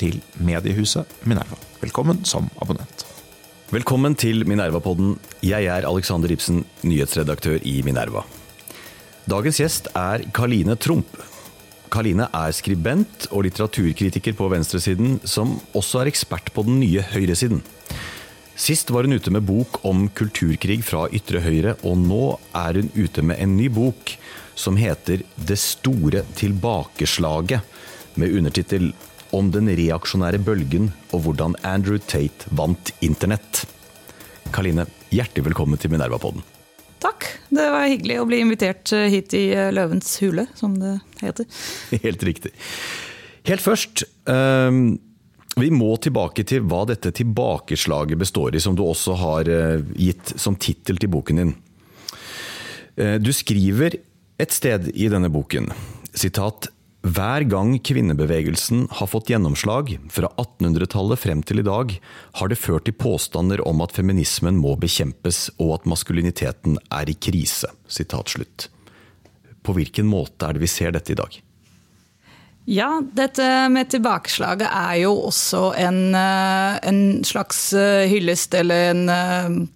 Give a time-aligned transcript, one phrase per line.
[0.00, 1.58] til mediehuset Minerva.
[1.82, 3.04] Velkommen som abonnent.
[3.70, 5.14] Velkommen til Minerva-podden.
[5.46, 8.24] Jeg er Alexander Ibsen, nyhetsredaktør i Minerva.
[9.30, 11.20] Dagens gjest er Karline Tromp.
[11.90, 17.62] Karline er skribent og litteraturkritiker på venstresiden, som også er ekspert på den nye høyresiden.
[18.60, 22.24] Sist var hun ute med bok om kulturkrig fra ytre høyre, og nå
[22.58, 24.16] er hun ute med en ny bok
[24.58, 27.62] som heter Det store tilbakeslaget,
[28.18, 28.90] med undertittel
[29.30, 33.62] Om den reaksjonære bølgen og hvordan Andrew Tate vant internett.
[34.50, 36.42] Kaline, hjertelig velkommen til Minerva-podden.
[37.00, 37.28] Takk.
[37.50, 41.46] Det var hyggelig å bli invitert hit i Løvens hule, som det heter.
[42.04, 42.50] Helt riktig.
[43.46, 44.98] Helt først, um,
[45.54, 50.34] vi må tilbake til hva dette tilbakeslaget består i, som du også har uh, gitt
[50.42, 51.56] som tittel til boken din.
[53.22, 53.94] Du skriver
[54.42, 55.70] et sted i denne boken,
[56.12, 56.66] sitat
[57.00, 61.94] hver gang kvinnebevegelsen har fått gjennomslag, fra 1800-tallet frem til i dag,
[62.36, 67.16] har det ført til påstander om at feminismen må bekjempes og at maskuliniteten er i
[67.16, 67.72] krise.
[69.64, 71.40] På hvilken måte er det vi ser dette i dag?
[72.68, 77.70] Ja, dette med tilbakeslaget er jo også en, en slags
[78.12, 79.70] hyllest eller en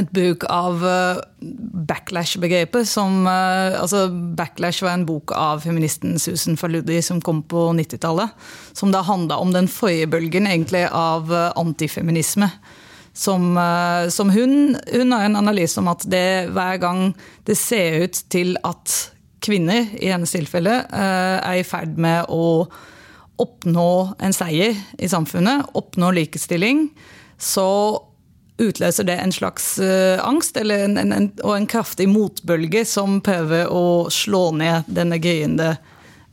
[0.00, 1.20] et bruk av eh,
[1.88, 2.88] backlash-begrepet.
[2.88, 8.30] som, eh, altså Backlash var en bok av feministen Susan Faludi som kom på 90-tallet.
[8.72, 12.50] Som da handla om den forrige bølgen egentlig av eh, antifeminisme.
[13.14, 13.54] Som,
[14.10, 17.12] som hun, hun, har en analyse om at det hver gang
[17.46, 18.90] det ser ut til at
[19.38, 22.66] kvinner, i hennes tilfelle, er i ferd med å
[23.38, 26.88] oppnå en seier i samfunnet, oppnå likestilling,
[27.38, 27.68] så
[28.58, 33.70] utløser det en slags uh, angst en, en, en, og en kraftig motbølge som prøver
[33.70, 35.74] å slå ned denne gryende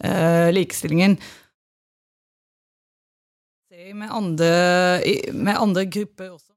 [0.05, 1.17] uh, likestillingen.
[3.91, 4.47] Med andre,
[5.35, 6.53] med andre grupper også.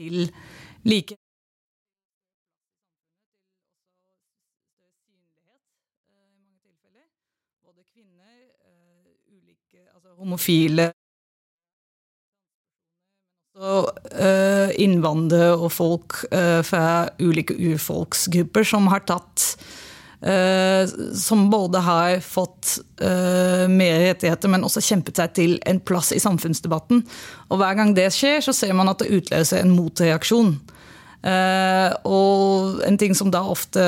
[0.00, 0.24] Til
[0.82, 1.14] like
[7.62, 8.40] Både kvinner,
[9.30, 10.99] ulike, altså homofile Eh,
[14.80, 19.44] innvandrere og folk eh, fra ulike urfolksgrupper som har tatt
[20.24, 26.20] eh, Som både har fått mer rettigheter, men også kjempet seg til en plass i
[26.20, 27.00] samfunnsdebatten.
[27.48, 30.50] Og hver gang det skjer, så ser man at det utløser en motreaksjon.
[32.04, 33.80] Og en ting som da ofte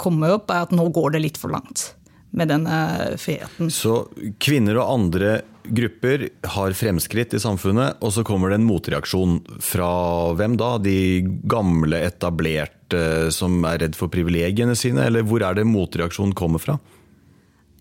[0.00, 1.90] kommer opp, er at nå går det litt for langt
[2.30, 2.80] med denne
[3.20, 3.70] friheten.
[3.72, 4.02] Så
[4.42, 9.90] kvinner og andre grupper har fremskritt i samfunnet, og så kommer det en motreaksjon fra
[10.38, 10.76] hvem da?
[10.82, 16.62] De gamle, etablerte som er redd for privilegiene sine, eller hvor er det motreaksjonen kommer
[16.62, 16.78] fra?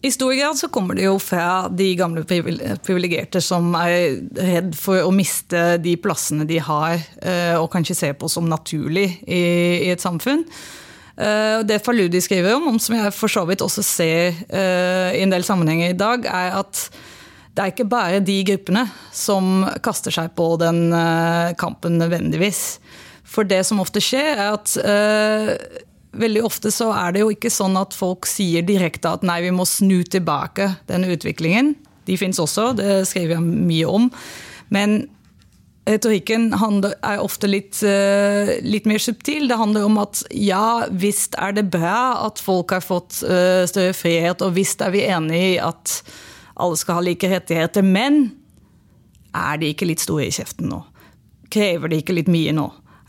[0.02, 5.02] I stor grad så kommer det jo fra de gamle privilegerte som er redd for
[5.02, 10.03] å miste de plassene de har, eh, og kanskje ser på som naturlig i et
[10.03, 10.46] samfunn.
[11.17, 15.33] Eh, det Faludi skriver om, som jeg for så vidt også ser eh, i en
[15.33, 16.83] del sammenhenger i dag, er at
[17.57, 18.83] det er ikke bare de gruppene
[19.16, 22.78] som kaster seg på den eh, kampen nødvendigvis.
[23.28, 25.50] For det som ofte skjer, er at uh,
[26.16, 29.51] veldig ofte så er det jo ikke sånn at folk sier direkte at nei, vi
[29.51, 31.73] må snu tilbake denne utviklingen.
[32.07, 34.07] De fins også, det skriver jeg mye om.
[34.72, 34.95] Men
[35.87, 39.47] retorikken er ofte litt, uh, litt, mer subtil.
[39.49, 43.95] Det handler om at ja, visst er det bra at folk har fått uh, større
[43.97, 46.01] frihet, og visst er vi enig i at
[46.57, 47.85] alle skal ha like rettigheter.
[47.85, 48.27] Men
[49.37, 50.81] er de ikke litt store i kjeften nå?
[51.53, 52.67] Krever de ikke litt mye nå?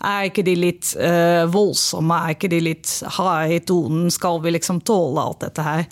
[0.09, 2.23] Er ikke de litt uh, voldsomme?
[2.23, 4.13] Er ikke de litt harde i tonen?
[4.15, 5.87] Skal vi liksom tåle alt dette her?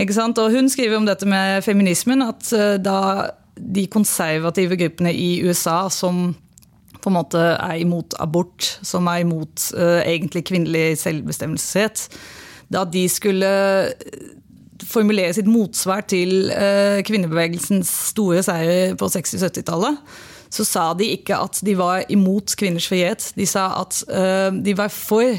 [0.00, 0.40] Ikke sant?
[0.40, 2.48] Og hun skriver om dette med feminismen, at
[2.82, 3.00] da
[3.54, 6.32] de konservative gruppene i USA som
[7.04, 12.06] på en måte er imot abort, som er imot uh, egentlig kvinnelig selvbestemmelsesrett,
[12.72, 13.50] da de skulle
[14.84, 20.00] formulere sitt motsvar til uh, kvinnebevegelsens store seier på 60-70-tallet,
[20.54, 23.32] så sa de ikke at de var imot kvinners frihet.
[23.36, 25.34] De sa at uh, de var for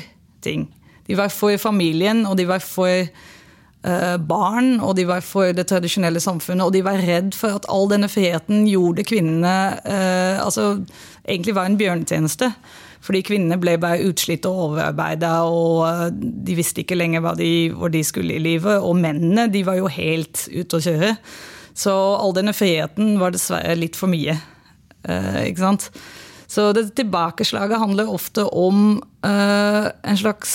[0.46, 0.68] ting.
[1.08, 3.10] De var for familien, og de var for eh,
[4.18, 6.66] barn, og de var for det tradisjonelle samfunnet.
[6.66, 9.56] Og de var redd for at all denne friheten gjorde kvinnene
[9.86, 10.80] eh, altså
[11.28, 12.50] egentlig var en bjørnetjeneste.
[13.06, 16.08] Fordi kvinnene ble bare utslitt og overarbeida, og eh,
[16.48, 18.80] de visste ikke lenger de, hvor de skulle i livet.
[18.82, 21.14] Og mennene de var jo helt ute å kjøre.
[21.76, 24.38] Så all denne friheten var dessverre litt for mye.
[25.06, 25.90] Eh, ikke sant?
[26.50, 30.54] Så det tilbakeslaget handler ofte om eh, en slags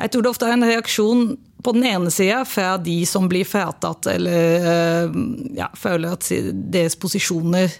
[0.00, 1.24] Jeg tror det ofte er en reaksjon
[1.62, 5.16] på den ene sida fra de som blir fratatt eller eh,
[5.58, 6.28] ja, føler at
[6.72, 7.72] deres posisjoner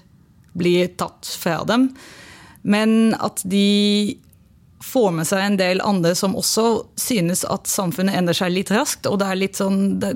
[0.53, 1.91] blir tatt fra dem.
[2.63, 4.19] Men at de
[4.85, 6.67] får med seg en del andre som også
[6.99, 9.09] synes at samfunnet endrer seg litt raskt.
[9.09, 10.15] Og det er litt, sånn, det,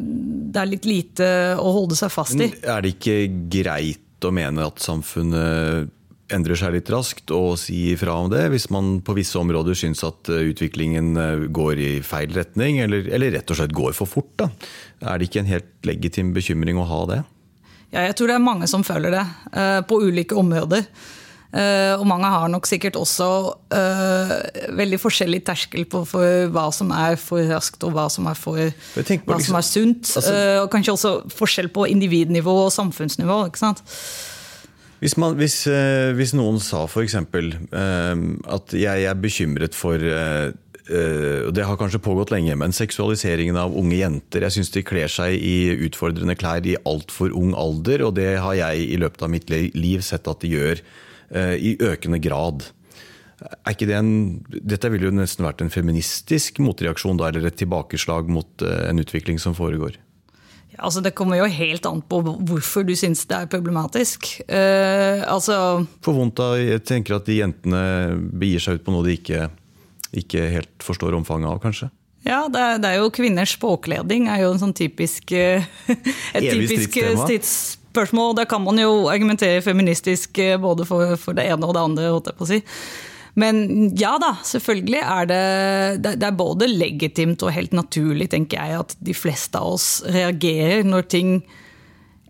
[0.57, 1.29] er litt lite
[1.61, 2.51] å holde seg fast i.
[2.63, 3.19] Er det ikke
[3.53, 5.93] greit å mene at samfunnet
[6.33, 10.05] endrer seg litt raskt, og si ifra om det hvis man på visse områder syns
[10.07, 14.11] at eh, utviklingen eh, går i feil retning, eller, eller rett og slett går for
[14.11, 14.33] fort?
[14.41, 14.49] Da?
[15.05, 17.21] Er det ikke en helt legitim bekymring å ha det?
[17.95, 20.89] Ja, jeg tror det er mange som føler det, eh, på ulike områder.
[21.55, 23.27] Og mange har nok sikkert også
[23.71, 24.33] uh,
[24.75, 28.59] veldig forskjellig terskel på for hva som er for raskt, og hva som er, for,
[28.59, 30.11] hva liksom, som er sunt.
[30.19, 33.39] Altså, uh, og kanskje også forskjell på individnivå og samfunnsnivå.
[33.53, 33.85] ikke sant?
[35.01, 35.65] Hvis, man, hvis,
[36.17, 37.17] hvis noen sa f.eks.
[37.19, 40.01] at jeg er bekymret for
[40.85, 44.45] og det har kanskje pågått lenge, men seksualiseringen av unge jenter.
[44.45, 48.59] Jeg syns de kler seg i utfordrende klær i altfor ung alder, og det har
[48.59, 50.83] jeg i løpet av mitt liv sett at de gjør
[51.35, 52.67] Eh, i økende grad.
[53.65, 54.13] Er ikke det en,
[54.47, 59.03] dette ville jo nesten vært en feministisk motreaksjon, da, eller et tilbakeslag mot eh, en
[59.03, 59.99] utvikling som foregår?
[60.79, 64.31] Altså det kommer jo helt an på hvorfor du syns det er problematisk.
[64.49, 65.57] Uh, altså
[66.05, 67.83] For vondt av Jeg tenker at de jentene
[68.35, 69.49] begir seg ut på noe de ikke,
[70.25, 71.91] ikke helt forstår omfanget av, kanskje?
[72.25, 76.97] Ja, det er, det er, jo kvinners språkledning er jo en sånn typisk et typisk
[76.97, 78.33] stridsspørsmål.
[78.41, 82.09] Da kan man jo argumentere feministisk eh, både for, for det ene og det andre.
[82.15, 82.63] holdt jeg på å si.
[83.35, 85.43] Men ja da, selvfølgelig er det,
[86.07, 90.87] det er både legitimt og helt naturlig, tenker jeg, at de fleste av oss reagerer
[90.87, 91.37] når ting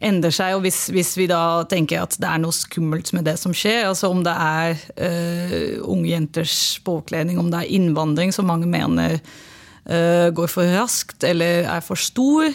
[0.04, 0.56] endrer seg.
[0.56, 3.84] Og hvis, hvis vi da tenker at det er noe skummelt med det som skjer,
[3.90, 6.56] altså om det er uh, unge jenters
[6.86, 12.00] påkledning, om det er innvandring som mange mener uh, går for raskt eller er for
[12.00, 12.48] stor,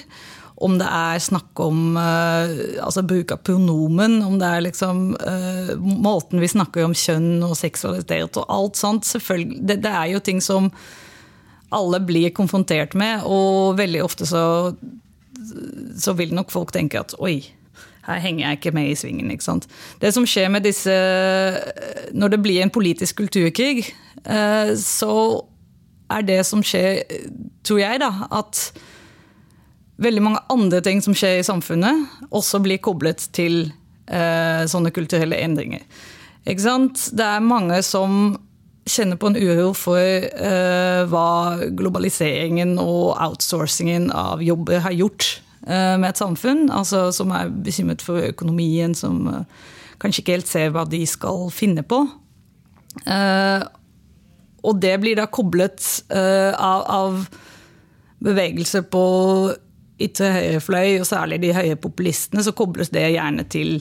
[0.60, 2.50] om det er snakk om uh,
[2.84, 7.56] altså bruk av pronomen, om det er liksom uh, måten vi snakker om kjønn og
[7.60, 9.08] seksualitet og alt sånt.
[9.08, 10.72] det, det, er jo ting som
[11.76, 14.74] alle blir konfrontert med, og veldig ofte så,
[15.96, 17.40] så vil nok folk tenke at oi,
[18.10, 19.32] her henger jeg ikke med i svingen.
[19.32, 19.70] ikke sant?
[20.02, 20.94] Det som skjer med disse
[22.12, 23.86] Når det blir en politisk kulturkrig,
[24.26, 25.46] uh, så
[26.10, 27.04] er det som skjer,
[27.64, 28.72] tror jeg, da, at
[30.00, 33.72] veldig mange andre ting som skjer i samfunnet, også blir koblet til
[34.08, 35.84] eh, sånne kulturelle endringer.
[36.48, 37.10] Ikke sant?
[37.16, 38.38] Det er mange som
[38.90, 41.32] kjenner på en uro for eh, hva
[41.78, 45.28] globaliseringen og outsourcingen av jobber har gjort
[45.68, 46.68] eh, med et samfunn.
[46.74, 49.68] Altså, som er bekymret for økonomien, som eh,
[50.02, 52.02] kanskje ikke helt ser hva de skal finne på.
[53.06, 53.68] Eh,
[54.66, 57.22] og det blir da koblet eh, av, av
[58.26, 59.04] bevegelser på
[60.00, 63.80] ytre høyrefløy, og særlig de høye populistene, så kobles det gjerne til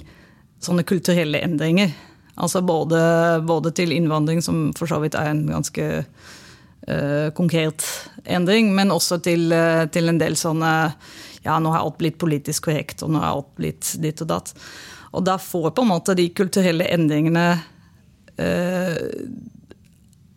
[0.63, 1.95] sånne kulturelle endringer.
[2.39, 2.99] Altså både,
[3.47, 7.87] både til innvandring, som for så vidt er en ganske uh, konkret
[8.25, 10.75] endring, men også til, uh, til, en del sånne
[11.47, 14.51] Ja, nå har alt blitt politisk korrekt, og nå har alt blitt ditt og datt.
[15.17, 17.47] Og da får på en måte de kulturelle endringene
[18.39, 18.99] uh,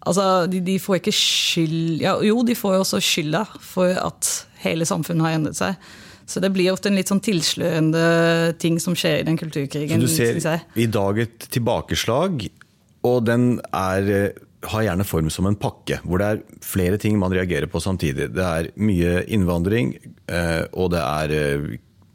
[0.02, 4.32] Altså, de, de, får ikke skyld ja, Jo, de får jo også skylda for at
[4.64, 5.92] hele samfunnet har endret seg.
[6.30, 8.04] Så det blir ofte en litt sånn tilslørende
[8.62, 10.04] ting som skjer i den kulturkrigen.
[10.06, 12.46] Så du ser i dag et tilbakeslag,
[13.08, 14.32] og den er,
[14.72, 16.00] har gjerne form som en pakke.
[16.06, 18.30] Hvor det er flere ting man reagerer på samtidig.
[18.38, 19.96] Det er mye innvandring,
[20.32, 21.68] eh, og det er eh,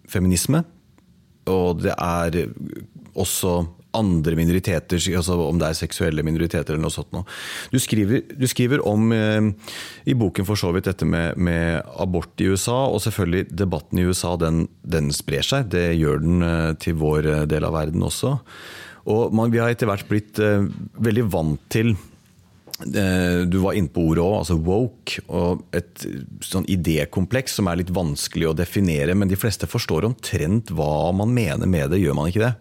[0.09, 0.63] feminisme.
[1.51, 2.47] Og det er
[3.17, 3.59] også
[3.97, 7.17] andre minoriteter, altså om det er seksuelle minoriteter eller noe sånt.
[7.73, 9.51] Du skriver, du skriver om eh,
[10.07, 14.09] i boken for så vidt dette med, med, abort i USA, og selvfølgelig debatten i
[14.09, 15.71] USA den, den sprer seg.
[15.73, 18.37] Det gjør den eh, til vår eh, del av verden også.
[19.07, 20.67] Og man, vi har etter hvert blitt eh,
[20.99, 21.97] veldig vant til
[22.77, 25.23] du var inne på ordet òg, altså woke.
[25.33, 26.03] Og et
[26.45, 29.15] sånn idékompleks som er litt vanskelig å definere.
[29.17, 32.53] Men de fleste forstår omtrent hva man mener med det, gjør man ikke det?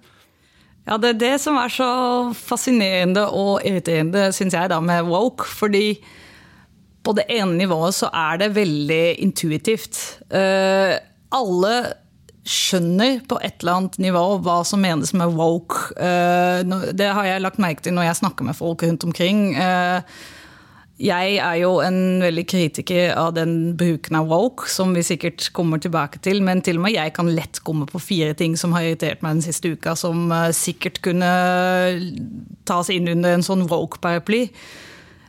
[0.85, 1.89] Ja, det er det som er så
[2.37, 5.47] fascinerende og irriterende, syns jeg, da, med woke.
[5.49, 5.97] Fordi
[7.05, 10.01] på det ene nivået så er det veldig intuitivt.
[10.29, 10.97] Uh,
[11.33, 11.75] alle
[12.45, 15.89] skjønner på et eller annet nivå hva som menes med woke.
[15.97, 16.61] Uh,
[16.93, 19.55] det har jeg lagt merke til når jeg snakker med folk rundt omkring.
[20.95, 25.81] Jeg er jo en veldig kritiker av den bruken av woke, som vi sikkert kommer
[25.83, 26.39] tilbake til.
[26.45, 29.35] Men til og med jeg kan lett komme på fire ting som har irritert meg
[29.35, 31.31] den siste uka, som sikkert kunne
[32.63, 34.45] tas inn under en sånn woke-paraply.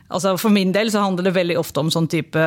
[0.07, 2.43] Altså For min del så handler det veldig ofte om sånn type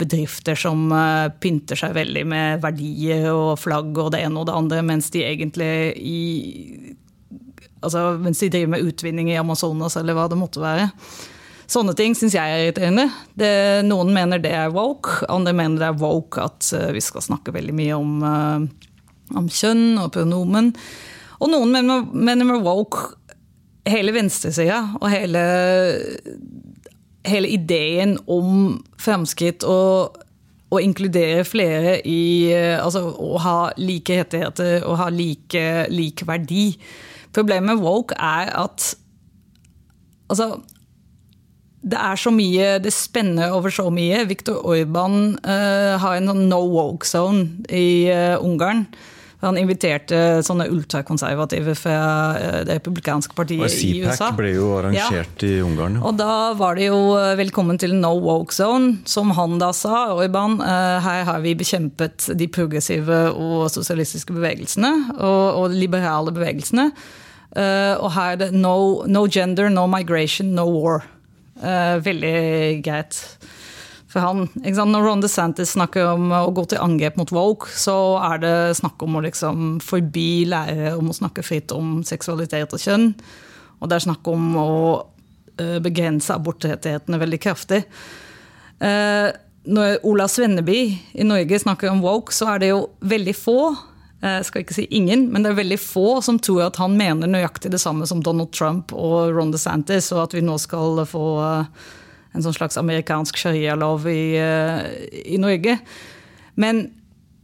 [0.00, 4.56] bedrifter som uh, pynter seg veldig med verdier og flagg og det ene og det
[4.56, 6.20] andre, mens de egentlig i
[7.84, 10.86] Altså mens de driver med utvinning i Amazonas eller hva det måtte være.
[11.70, 13.08] Sånne ting syns jeg er irriterende.
[13.38, 13.50] Det,
[13.88, 17.54] noen mener det er woke, andre mener det er woke at uh, vi skal snakke
[17.54, 20.74] veldig mye om, uh, om kjønn og pronomen.
[21.40, 23.14] Og noen mener, mener woke
[23.88, 25.42] hele venstresida og hele
[27.24, 30.20] hele ideen om fremskritt og
[30.74, 36.72] å inkludere flere i Altså å ha like rettigheter og ha like, like verdi.
[37.34, 38.94] Problemet med woke er at
[40.32, 40.56] Altså
[41.84, 44.24] det er så mye, det spenner over så mye.
[44.28, 48.86] Viktor Orban uh, har en sånn no woke zone i uh, Ungarn.
[49.44, 52.04] Han inviterte sånne ultrakonservative fra
[52.38, 54.30] eh, det republikanske partiet i USA.
[54.30, 55.50] CPAC ble jo arrangert ja.
[55.50, 55.98] i Ungarn.
[56.00, 60.62] Og da var det jo 'velkommen til no woke zone', som han da sa, Orban.
[60.64, 66.88] Her har vi bekjempet de progressive og sosialistiske bevegelsene, og, og liberale bevegelsene.
[68.00, 71.04] Og her er det no, no gender, no migration, no war.
[71.54, 72.38] Veldig
[72.82, 73.18] greit
[74.14, 74.46] for han.
[74.54, 79.02] Når Ron DeSantis snakker om å gå til angrep mot woke, så er det snakk
[79.04, 83.08] om å liksom forby lærere om å snakke fritt om seksualitet og kjønn.
[83.80, 84.74] Og det er snakk om å
[85.58, 87.82] eh, begrense abortrettighetene veldig kraftig.
[88.78, 89.30] Eh,
[89.64, 90.80] når Ola Svenneby
[91.16, 93.58] i Norge snakker om woke, så er det jo veldig få
[94.24, 96.94] jeg eh, skal ikke si ingen, men det er veldig få som tror at han
[96.96, 101.02] mener nøyaktig det samme som Donald Trump og Ron DeSantis, og at vi nå skal
[101.08, 104.86] få en sånn slags amerikansk sharia-lov i, eh,
[105.28, 105.76] i, Norge.
[106.56, 106.86] Men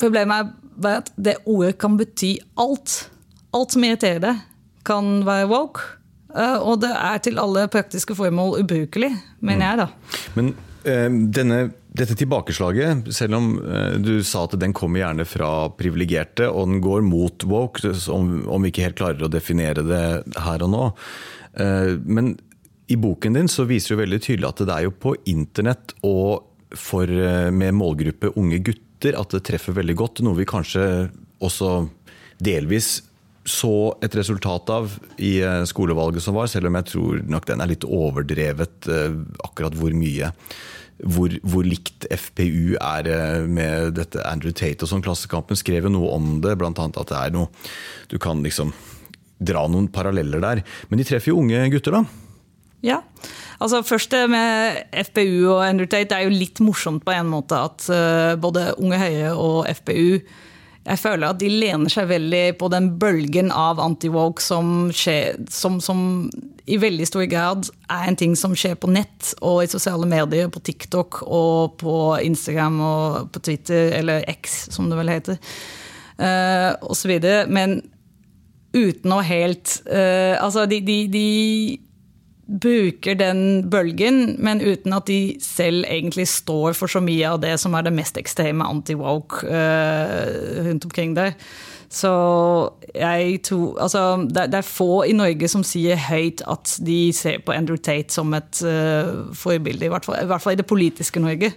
[0.01, 3.11] problemet er at det ordet kan bety alt.
[3.53, 4.41] Alt som irriterer deg,
[4.89, 5.85] kan være woke.
[6.33, 9.13] Eh, og det er til alle praktiske formål ubrukelig,
[9.45, 10.25] mener jeg, da.
[10.39, 10.55] Men
[11.37, 11.59] denne,
[11.91, 16.85] dette tilbakeslaget, selv om uh, du sa at den kommer gjerne fra privilegerte, og den
[16.85, 20.05] går mot woke, om, vi ikke helt klarer å definere det
[20.47, 20.85] her og nå.
[21.59, 22.37] Uh, men
[22.91, 26.51] i boken din så viser du veldig tydelig at det er jo på internett og
[26.77, 30.23] for, eh, med målgruppe unge gutter at det treffer veldig godt.
[30.27, 31.89] Noe vi kanskje også
[32.43, 33.01] delvis
[33.47, 37.63] så et resultat av i eh, skolevalget som var, selv om jeg tror nok den
[37.63, 39.17] er litt overdrevet eh,
[39.47, 40.35] akkurat hvor mye.
[41.01, 45.05] Hvor, hvor, likt FPU er med dette Andrew Tate og sånn.
[45.05, 46.73] Klassekampen skrev jo noe om det, bl.a.
[46.73, 47.49] at det er noe
[48.11, 48.75] Du kan liksom
[49.41, 50.61] dra noen paralleller der.
[50.91, 52.05] Men de treffer jo unge gutter, da.
[52.85, 53.01] Ja.
[53.61, 56.11] Altså Først det med FPU og Andrew Tate.
[56.13, 60.21] Det er jo litt morsomt på en måte at uh, både Unge Høie og FPU
[60.81, 66.01] jeg føler at de lener seg veldig på den bølgen av anti-woke som, som, som,
[66.71, 70.51] i veldig stor grad er en ting som skjer på nett og i sosiale medier,
[70.53, 75.39] på TikTok og på Instagram og på Twitter, eller X, som det vel heter,
[76.23, 77.17] uh, osv.
[77.51, 77.81] Men
[78.77, 81.27] uten å helt uh, Altså, de, de, de
[82.51, 87.57] bruker den bølgen, men uten at de selv egentlig står for så mye av det
[87.63, 91.35] som er det mest ekstreme anti-woke uh, rundt omkring der.
[91.91, 92.11] Så
[92.95, 97.43] jeg tror Altså, det, det, er få i Norge som sier høyt at de ser
[97.43, 100.69] på Andrew Tate som et uh, forbilde, i hvert, fall, i hvert, fall, i det
[100.71, 101.53] politiske Norge.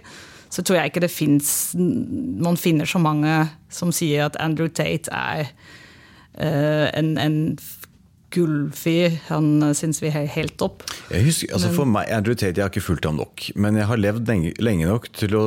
[0.50, 5.10] Så tror jeg ikke det fins Man finner så mange som sier at Andrew Tate
[5.14, 5.46] er
[6.34, 7.38] uh, en, en
[8.34, 9.14] gullfyr.
[9.28, 10.84] Han eh, syns vi er helt topp.
[11.12, 13.88] Jeg husker, altså for meg, Andrew Tate, jeg har ikke fulgt ham nok, men jeg
[13.90, 15.44] har levd lenge, lenge, nok til å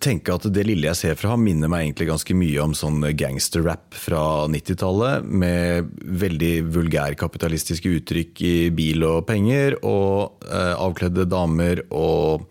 [0.00, 3.02] tenke at det lille jeg ser fra ham, minner meg egentlig ganske mye om sånn
[3.18, 5.90] gangsterrap fra 90-tallet, med
[6.22, 12.48] veldig vulgærkapitalistiske uttrykk i bil og penger, og eh, avkledde damer og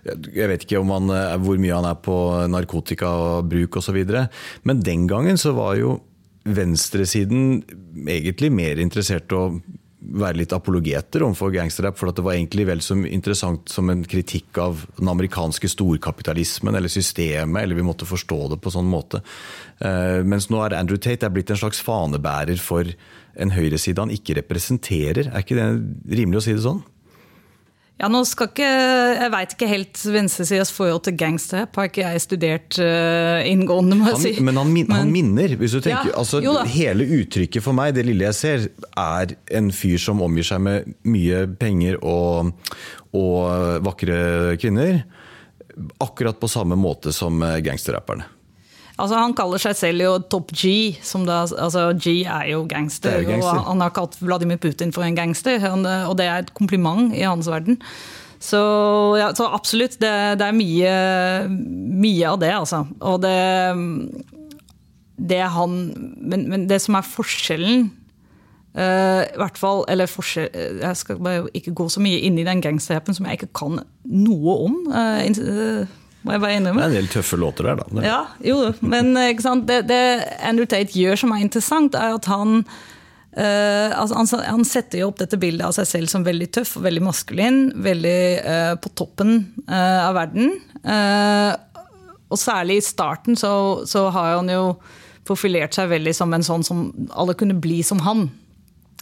[0.00, 2.16] jeg vet ikke han, eh, hvor mye han er på
[2.48, 3.98] narkotikabruk osv.
[4.64, 5.98] Men den gangen så var jo
[6.48, 7.60] venstresiden
[8.08, 9.60] egentlig mer interessert å
[10.00, 11.98] være litt apologeter overfor gangsterrap.
[11.98, 16.92] For det var egentlig vel så interessant som en kritikk av den amerikanske storkapitalismen eller
[16.92, 17.62] systemet.
[17.62, 19.22] Eller vi måtte forstå det på sånn måte.
[19.80, 22.88] Uh, mens nå er Andrew Tate er blitt en slags fanebærer for
[23.40, 25.30] en høyreside han ikke representerer.
[25.30, 25.68] Er ikke det
[26.18, 26.82] rimelig å si det sånn?
[28.00, 28.68] Ja, nå skal ikke,
[29.20, 31.76] Jeg veit ikke helt venstresidas forhold til gangsterrap.
[31.76, 34.44] Har ikke jeg studert uh, inngående, må jeg Han, si.
[34.46, 36.08] men han, min, han minner, hvis du tenker.
[36.14, 36.40] Ja, altså,
[36.72, 38.66] hele uttrykket for meg, det lille jeg ser,
[38.96, 42.54] er en fyr som omgir seg med mye penger og,
[43.12, 45.02] og vakre kvinner.
[46.00, 48.39] Akkurat på samme måte som eh, gangsterrapperne.
[49.00, 50.94] Altså, han kaller seg selv jo Top G.
[51.04, 53.62] Som da, altså, G er jo gangster, er jo gangster.
[53.68, 55.62] Han har kalt Vladimir Putin for en gangster.
[55.74, 57.80] Og det er et kompliment i hans verden.
[58.40, 58.60] Så,
[59.20, 60.92] ja, så absolutt, det, det er mye,
[62.00, 62.86] mye av det, altså.
[63.04, 63.36] Og det,
[65.20, 65.74] det han
[66.16, 67.90] men, men det som er forskjellen
[68.70, 72.44] Uh, i hvert fall, eller forskjell, Jeg skal bare ikke gå så mye inn i
[72.46, 74.76] den gangsterrappen som jeg ikke kan noe om.
[74.86, 78.04] Uh, eh, må jeg bare Det er en del tøffe låter der, da.
[78.04, 79.32] Ja, jo, men eh?
[79.66, 80.00] Det, det
[80.44, 82.64] Andrew Tate gjør som er interessant, er at han
[83.30, 86.72] Uh, altså han, han setter jo opp dette bildet av seg selv som veldig tøff
[86.80, 87.60] og veldig maskulin.
[87.78, 89.36] Veldig uh, på toppen
[89.68, 90.50] uh, av verden.
[92.30, 93.52] Og særlig i starten så,
[93.86, 94.64] så har han jo
[95.30, 96.82] profilert seg veldig som en sånn som
[97.14, 98.26] alle kunne bli som han.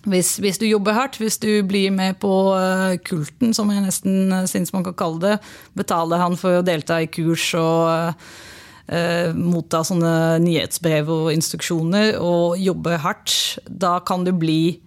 [0.06, 4.30] Hvis, hvis du jobber hardt, hvis du blir med på eh, kulten, som jeg nesten
[4.30, 5.36] uh, syns man kan kalle det,
[5.78, 10.12] betaler han for å delta i kurs og uh, motta sånne
[10.44, 13.34] nyhetsbrev og instruksjoner, og jobber hardt,
[13.66, 14.78] da kan du bli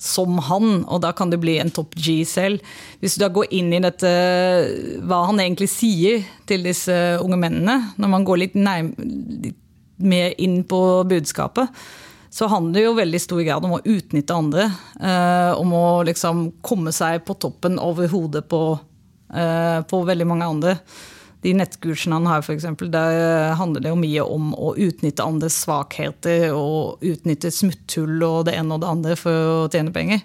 [0.00, 2.64] som han, og da kan du bli en topp G selv.
[3.00, 4.10] Hvis du da går inn i dette,
[5.04, 9.56] hva han egentlig sier til disse unge mennene, når man går litt, nærm, litt
[9.96, 11.72] mer inn på budskapet,
[12.36, 14.66] så handler det jo veldig stor grad om å utnytte andre.
[15.00, 18.60] Eh, om å liksom komme seg på toppen over hodet på,
[19.32, 20.74] eh, på veldig mange andre.
[21.40, 25.56] De nettkursene han har, for eksempel, der handler det jo mye om å utnytte andres
[25.64, 30.20] svakheter og utnytte smutthull og det ene og det andre for å tjene penger.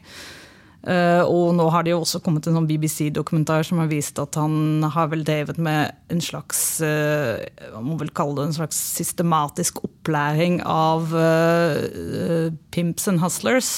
[0.81, 4.37] Eh, og nå har det jo også kommet en sånn BBC-dokumentar som har vist at
[4.39, 7.37] han har vel drevet med en slags eh,
[7.75, 13.69] Man må vel kalle det en slags systematisk opplæring av eh, pimps and hustlers,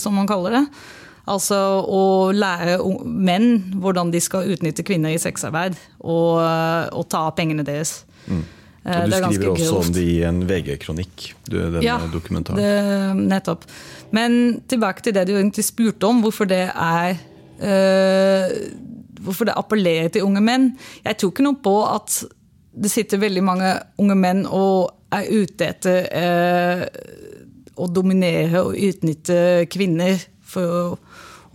[0.00, 0.64] som man kaller det.
[1.26, 6.38] Altså å lære menn hvordan de skal utnytte kvinner i sexarbeid og,
[6.94, 7.98] og ta pengene deres.
[8.30, 8.55] Eh,
[8.86, 9.86] Og du er skriver også grovt.
[9.88, 12.60] om det i en VG-kronikk, denne Ja, dokumentaren.
[12.60, 13.64] Det, nettopp.
[14.14, 17.16] Men tilbake til det du egentlig spurte om, hvorfor det er
[17.58, 18.58] eh,
[19.26, 20.68] Hvorfor det appellerer til unge menn.
[21.02, 22.20] Jeg tror ikke noe på at
[22.76, 26.84] det sitter veldig mange unge menn og er ute etter eh,
[27.74, 30.84] å dominere og utnytte kvinner for å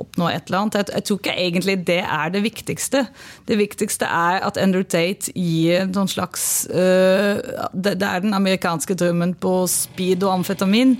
[0.02, 0.92] oppnå et eller annet.
[0.94, 3.06] Jeg, tror ikke egentlig det er det viktigste.
[3.48, 7.42] Det viktigste er at Andrew Tate gir en sånn slags uh,
[7.74, 10.98] det, det er den amerikanske drømmen på speed og amfetamin.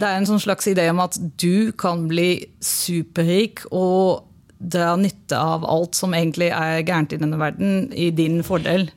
[0.00, 2.32] Det er en sånn slags idé om at du kan bli
[2.64, 4.26] superrik og
[4.60, 8.88] dra nytte av alt som egentlig er gærent i denne verden, i din fordel.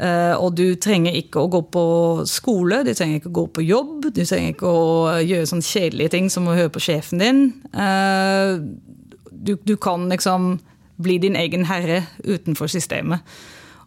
[0.00, 1.84] Eh, og du trenger ikke å gå på
[2.28, 6.14] skole, du trenger ikke å gå på jobb, du trenger ikke å gjøre sånne kjedelige
[6.14, 7.42] ting som å høre på sjefen din.
[7.76, 8.56] Eh,
[9.30, 10.54] du, du kan liksom
[11.00, 13.24] bli din egen herre utenfor systemet.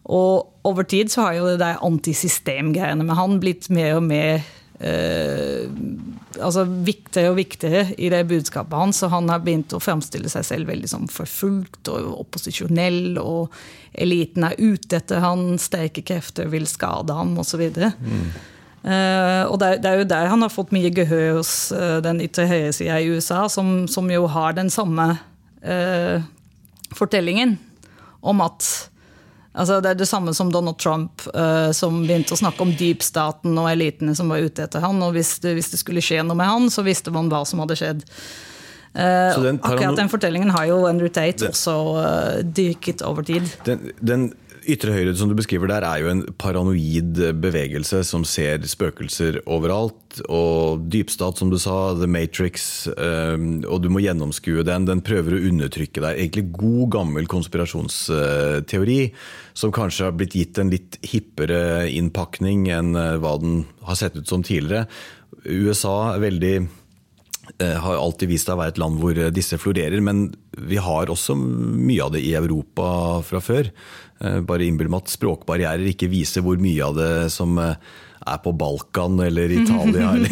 [0.04, 4.44] Og over tid så har jo det der antisystemgreiene med han blitt mer og mer
[4.84, 5.66] eh,
[6.42, 9.02] altså viktigere og viktigere i det budskapet hans.
[9.02, 13.18] Så han har begynt å fremstille seg selv veldig som forfulgt og opposisjonell.
[13.20, 13.54] Og
[13.92, 17.64] eliten er ute etter han, sterke krefter vil skade ham osv.
[17.70, 18.26] Mm.
[18.84, 22.20] Uh, og det det er jo der han har fått mye gehør hos uh, den
[22.20, 25.06] ytre høyresida i USA, som, som, jo har den samme
[25.64, 26.18] uh,
[26.92, 27.56] fortellingen
[28.20, 28.90] om at
[29.54, 33.54] Altså det er det samme som Donald Trump, uh, som begynte å snakke om dypstaten
[33.54, 34.98] og elitene som var ute etter han.
[35.06, 37.62] Og hvis det, hvis det skulle skje noe med han, så visste man hva som
[37.62, 38.02] hadde skjedd.
[38.94, 43.46] Uh, den akkurat den fortellingen har jo Andrew Tate også uh, dyrket over tid.
[43.66, 44.28] Den, den
[44.70, 50.20] ytre høyre som du beskriver der, er jo en paranoid bevegelse som ser spøkelser overalt.
[50.30, 54.86] Og dypstat, som du sa, The Matrix, um, og du må gjennomskue den.
[54.88, 56.20] Den prøver å undertrykke deg.
[56.20, 59.00] Egentlig god, gammel konspirasjonsteori
[59.58, 64.16] som kanskje har blitt gitt en litt hippere innpakning enn uh, hva den har sett
[64.18, 64.86] ut som tidligere.
[65.44, 66.56] USA er veldig
[67.60, 70.26] har alltid vist seg å være et land hvor disse florerer, men
[70.56, 72.86] vi har også mye av det i Europa
[73.26, 73.70] fra før.
[74.48, 77.58] Bare innbill meg at språkbarrierer ikke viser hvor mye av det som
[78.24, 80.14] er på Balkan eller Italia.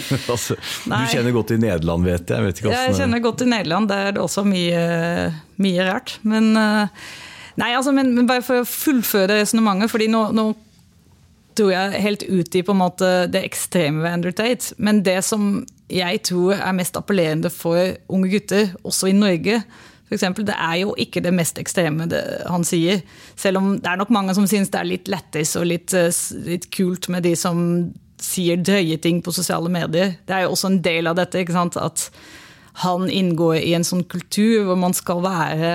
[0.30, 2.54] Altså, du kjenner godt til Nederland, vet jeg.
[2.62, 3.90] jeg jeg kjenner godt til Nederland.
[3.90, 4.80] Der er det også mye,
[5.60, 6.18] mye rart.
[6.22, 10.50] Men, nei, altså, men, men, bare for å fullføre resonnementet, fordi nå, nå
[11.58, 14.76] tror jeg helt ut i på en måte det ekstreme ved Andrew Tate.
[14.78, 15.52] Men det som
[15.90, 19.62] jeg tror er mest appellerende for unge gutter, også i Norge
[20.08, 23.04] For eksempel, det er jo ikke det mest ekstreme det han sier.
[23.38, 26.10] Selv om det er nok mange som syns det er litt lættis og litt, eh,
[26.48, 27.60] litt, kult med de som
[28.18, 30.16] sier drøye ting på sosiale medier.
[30.26, 31.38] Det er jo også en del av dette.
[31.38, 31.78] ikke sant?
[31.78, 32.10] At
[32.82, 35.70] han inngår i en sånn kultur hvor man skal være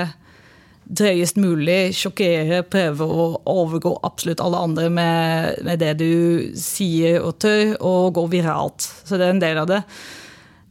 [0.85, 7.39] drøyest mulig, sjokkere, prøve å overgå absolutt alle andre med, med det du sier og
[7.41, 8.85] tør, og gå viralt.
[9.03, 9.83] Så det er en del av det.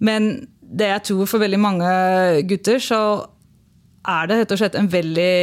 [0.05, 0.33] Men
[0.64, 1.94] det jeg tror for veldig mange
[2.48, 3.00] gutter, så
[4.05, 5.35] er det rett og slett en veldig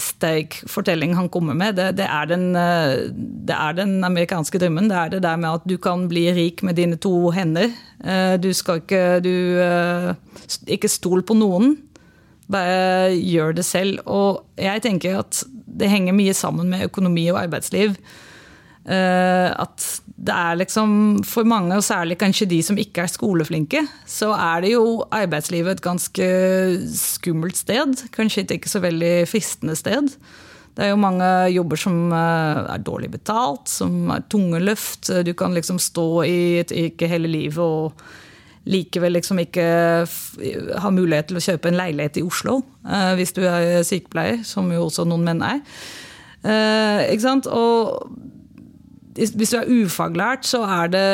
[0.00, 1.76] sterk fortelling han kommer med.
[1.76, 4.88] Det, det, er den, eh, det, er den, amerikanske drømmen.
[4.88, 7.68] Det er det der med at du kan bli rik med dine to hender.
[8.00, 10.14] Eh, du skal ikke du, eh,
[10.72, 11.76] Ikke stol på noen.
[12.52, 14.00] Bare gjør det selv.
[14.06, 17.96] Og jeg tenker at det henger mye sammen med økonomi og arbeidsliv.
[18.86, 19.82] At
[20.16, 20.90] det er liksom
[21.26, 25.76] For mange, og særlig kanskje de som ikke er skoleflinke, så er det jo arbeidslivet
[25.76, 26.28] et ganske
[26.94, 28.06] skummelt sted.
[28.14, 30.14] Kanskje et ikke så veldig fristende sted.
[30.76, 35.08] Det er jo mange jobber som eh, er dårlig betalt, som er tunge løft.
[35.24, 38.06] Du kan liksom stå i et yrke hele livet og
[38.66, 39.66] likevel liksom ikke
[40.82, 44.70] har mulighet til å kjøpe en leilighet i Oslo eh, hvis du er sykepleier, som
[44.74, 45.60] jo også noen menn er.
[46.42, 47.46] Eh, ikke sant?
[47.46, 48.10] Og
[49.16, 51.04] hvis du er ufaglært, så er det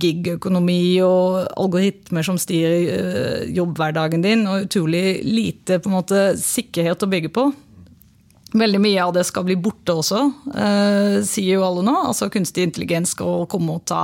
[0.00, 7.02] gig-økonomi og algoritmer som styrer eh, jobbhverdagen din, og utrolig lite på en måte, sikkerhet
[7.02, 7.50] å bygge på.
[8.52, 10.26] Veldig mye av det skal bli borte også,
[11.24, 11.94] sier jo alle nå.
[12.10, 14.02] Altså Kunstig intelligens skal komme og ta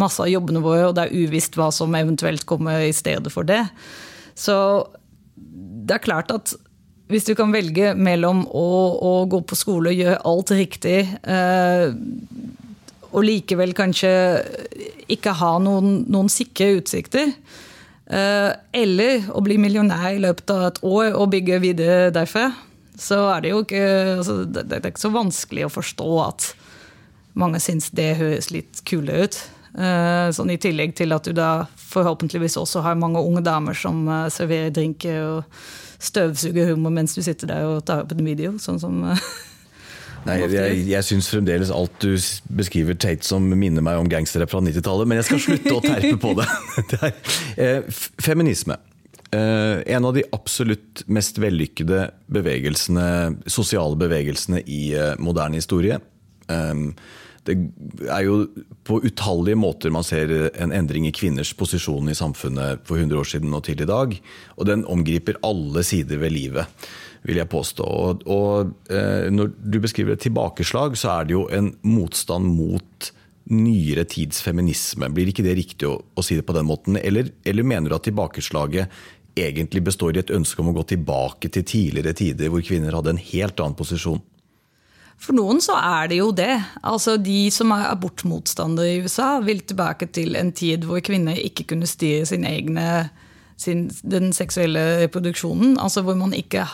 [0.00, 3.46] masse av jobbene våre, og det er uvisst hva som eventuelt kommer i stedet for
[3.48, 3.62] det.
[4.38, 4.56] Så
[5.36, 6.54] det er klart at
[7.10, 8.68] hvis du kan velge mellom å,
[9.02, 11.90] å gå på skole og gjøre alt riktig, eh,
[13.10, 14.12] og likevel kanskje
[15.10, 17.32] ikke ha noen, noen sikre utsikter,
[18.06, 18.50] eh,
[18.82, 22.52] eller å bli millionær i løpet av et år og bygge videre derfra,
[23.00, 23.84] så er det jo ikke,
[24.20, 26.50] altså, det, det er ikke så vanskelig å forstå at
[27.38, 29.40] mange syns det høres litt kulere ut.
[29.70, 31.50] Eh, sånn I tillegg til at du da
[31.90, 35.60] forhåpentligvis også har mange unge damer som eh, serverer drinker og
[36.00, 38.56] støvsuger humor mens du sitter der og tar opp en video.
[38.58, 39.04] sånn som...
[39.12, 39.30] Eh,
[40.26, 42.12] Nei, Jeg, jeg syns fremdeles alt du
[42.52, 46.18] beskriver Tate som minner meg om gangstere fra 90-tallet, men jeg skal slutte å terpe
[46.20, 46.48] på det.
[46.92, 47.12] det
[47.56, 48.76] eh, feminisme.
[49.32, 52.02] Eh, en av de absolutt mest vellykkede
[52.36, 53.06] bevegelsene,
[53.48, 56.00] sosiale bevegelsene i eh, moderne historie.
[56.50, 56.84] Eh,
[57.48, 57.56] det
[58.10, 58.40] er jo
[58.84, 63.30] på utallige måter man ser en endring i kvinners posisjon i samfunnet for 100 år
[63.32, 64.16] siden og til i dag.
[64.58, 66.68] Og den omgriper alle sider ved livet,
[67.24, 67.86] vil jeg påstå.
[67.86, 73.12] Og, og eh, når du beskriver et tilbakeslag, så er det jo en motstand mot
[73.50, 75.08] nyere tids feminisme.
[75.14, 77.00] Blir ikke det riktig å, å si det på den måten?
[77.00, 79.00] Eller, eller mener du at tilbakeslaget
[79.40, 83.14] egentlig består i et ønske om å gå tilbake til tidligere tider, hvor kvinner hadde
[83.14, 84.20] en helt annen posisjon?
[85.20, 86.52] For noen så er det jo det.
[86.86, 91.66] Altså De som er abortmotstandere i USA, vil tilbake til en tid hvor kvinner ikke
[91.74, 93.10] kunne styre sin egne,
[93.60, 95.76] sin, den seksuelle reproduksjonen.
[95.80, 96.64] Altså hvor man ikke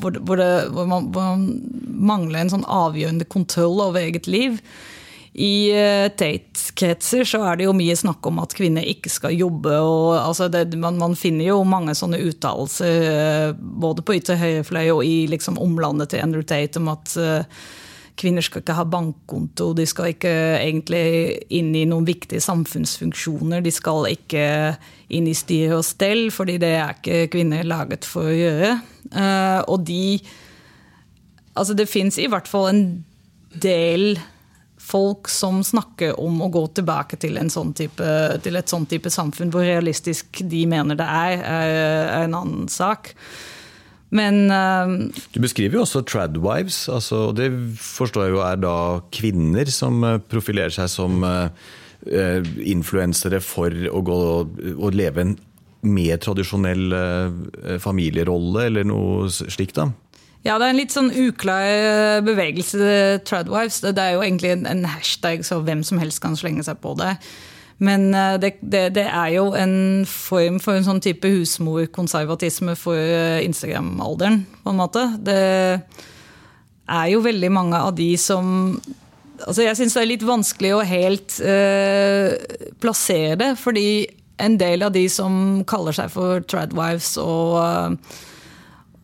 [0.00, 1.48] hvor, hvor, det, hvor, man, hvor man
[1.86, 4.60] mangler en sånn avgjørende kontroll over eget liv.
[5.32, 9.76] I uh, Tate-kretser så er det jo mye snakk om at kvinner ikke skal jobbe.
[9.78, 14.88] og altså det, man, man, finner jo mange sånne uttalelser uh, både på ytre høyrefløy
[14.90, 17.62] og i liksom, omlandet til Andrew Tate om at uh,
[18.18, 21.04] kvinner skal ikke ha bankkonto, de skal ikke egentlig
[21.56, 23.62] inn i noen viktige samfunnsfunksjoner.
[23.64, 24.42] De skal ikke
[25.14, 28.74] inn i styre og stell, fordi det er ikke kvinner laget for å gjøre.
[29.70, 30.20] og de
[31.58, 32.84] Altså det fins i hvert fall en
[33.58, 34.20] del
[34.90, 38.10] folk som snakker om å gå tilbake til, sånn type,
[38.42, 39.52] til et sånn type samfunn.
[39.54, 43.14] Hvor realistisk de mener det er, er en annen sak.
[44.10, 44.90] Men uh,
[45.30, 46.82] Du beskriver jo også tradwives.
[46.90, 48.74] Altså, det forstår jeg jo er da
[49.14, 51.46] kvinner som eh, profilerer seg som uh,
[52.66, 54.18] influensere for å, gå,
[54.74, 55.36] å leve en
[55.86, 59.78] mer tradisjonell uh, familierolle, eller noe slikt?
[59.78, 59.88] da?
[60.40, 63.82] Ja, det er en litt sånn uklar eh, bevegelse, Tradwives.
[63.84, 67.18] Det er jo egentlig en hashtag, så hvem som helst kan slenge seg på det.
[67.80, 72.96] Men eh, det, det, det er jo en form for en sånn type husmorkonservatisme for
[72.96, 75.04] eh, Instagram-alderen, på en måte.
[75.28, 75.42] Det
[76.90, 78.80] er jo veldig mange av de som
[79.40, 82.34] Altså, jeg syns det er litt vanskelig å helt eh,
[82.76, 84.04] plassere det, fordi
[84.36, 88.18] en del av de som kaller seg for tradwives og uh,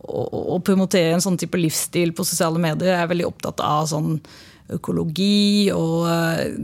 [0.07, 2.93] å, promotere en sånn type livsstil på sosiale medier.
[2.93, 4.17] Jeg er veldig opptatt av sånn
[4.73, 6.55] økologi og eh,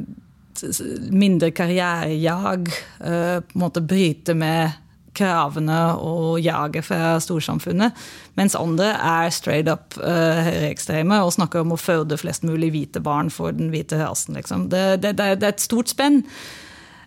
[1.11, 2.71] mindre karrierejag.
[3.03, 4.79] Eh, på en måte bryte med
[5.13, 7.93] kravene og jage fra storsamfunnet.
[8.39, 13.03] Mens andre er straight up uh, høyreekstreme og snakker om å føde flest mulig hvite
[13.03, 14.37] barn for den hvite rasen.
[14.39, 14.71] Liksom.
[14.73, 16.23] Det, det, det, er et stort spenn.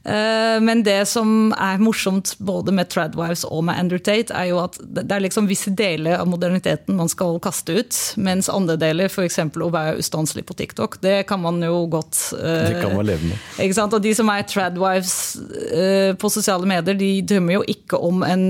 [0.06, 4.60] Eh, men det som er morsomt både med Tradwives og med Andrew Tate, er jo
[4.62, 9.10] at det er liksom visse deler av moderniteten man skal kaste ut, mens andre deler,
[9.10, 9.40] f.eks.
[9.42, 13.42] å være ustanselig på TikTok, det kan man jo godt Det kan man leve med.
[13.58, 13.96] Ikke sant?
[13.96, 18.44] Og de som er Tradwives uh, på sosiale medier, de drømmer jo ikke om en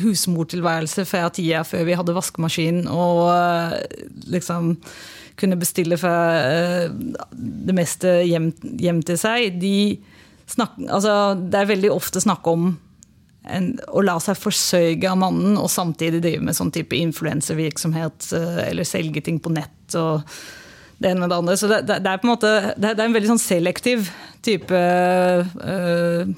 [0.00, 3.30] husmortilværelse fra tida før vi hadde vaskemaskin og
[4.30, 4.76] liksom
[5.40, 6.14] kunne bestille fra
[7.32, 9.60] det meste hjem, hjem til seg.
[9.60, 9.74] De
[10.50, 12.72] snakk, altså, det er veldig ofte snakk om
[13.48, 18.64] en, å la seg forsørge av mannen og samtidig drive med sånn type influenservirksomhet eh,
[18.68, 19.96] eller selge ting på nett.
[19.98, 20.26] og
[21.00, 21.56] det ene med det andre.
[21.56, 24.10] Så det, det, det er på en måte det, det, er en veldig sånn selektiv
[24.44, 26.32] type øh,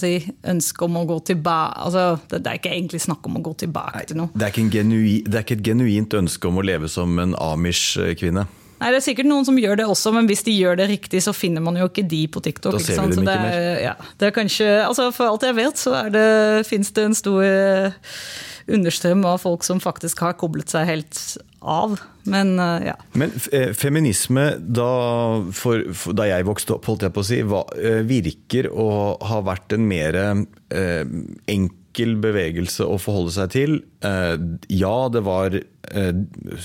[0.00, 0.12] si,
[0.52, 4.04] ønske om å gå tilbake altså, det, er ikke egentlig snakk om å gå tilbake
[4.10, 4.32] til noe.
[4.36, 8.44] Det er, genuin, det er ikke et genuint ønske om å leve som en amish-kvinne?
[8.78, 11.22] Nei, Det er sikkert noen som gjør det også, men hvis de gjør det riktig,
[11.24, 12.76] så finner man jo ikke de på TikTok.
[12.76, 13.80] Da ser vi dem ikke det mer.
[13.82, 16.28] Ja, det er kanskje, altså For alt jeg vet, så er det,
[16.68, 18.14] fins det en stor eh,
[18.68, 21.18] understrøm av folk som faktisk har koblet seg helt
[21.58, 21.98] av.
[22.28, 22.94] Men eh, ja.
[23.18, 24.92] Men eh, feminisme, da,
[25.56, 27.74] for, for, da, jeg vokste opp, holdt jeg på å si, var,
[28.06, 28.88] virker å
[29.30, 31.04] ha vært en mer eh,
[31.48, 33.80] enkel enkel bevegelse å forholde seg til.
[34.04, 34.36] Eh,
[34.70, 36.12] ja, det var eh,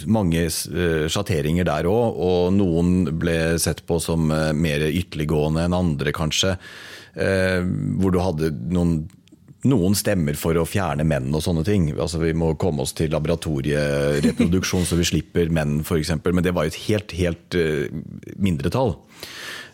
[0.05, 6.13] mange eh, sjatteringer der òg, og noen ble sett på som mer ytterliggående enn andre,
[6.13, 6.57] kanskje.
[7.13, 9.03] Hvor du hadde noen
[9.63, 11.85] noen stemmer for å fjerne menn og sånne ting.
[11.93, 16.11] Altså Vi må komme oss til laboratoriereproduksjon så vi slipper menn, f.eks.
[16.25, 17.55] Men det var jo et helt, helt
[18.35, 18.97] mindretall.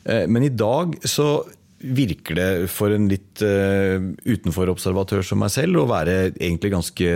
[0.05, 1.31] Men i dag så
[1.79, 7.09] virker det for en litt uh, utenfor-observatør som meg selv å være egentlig ganske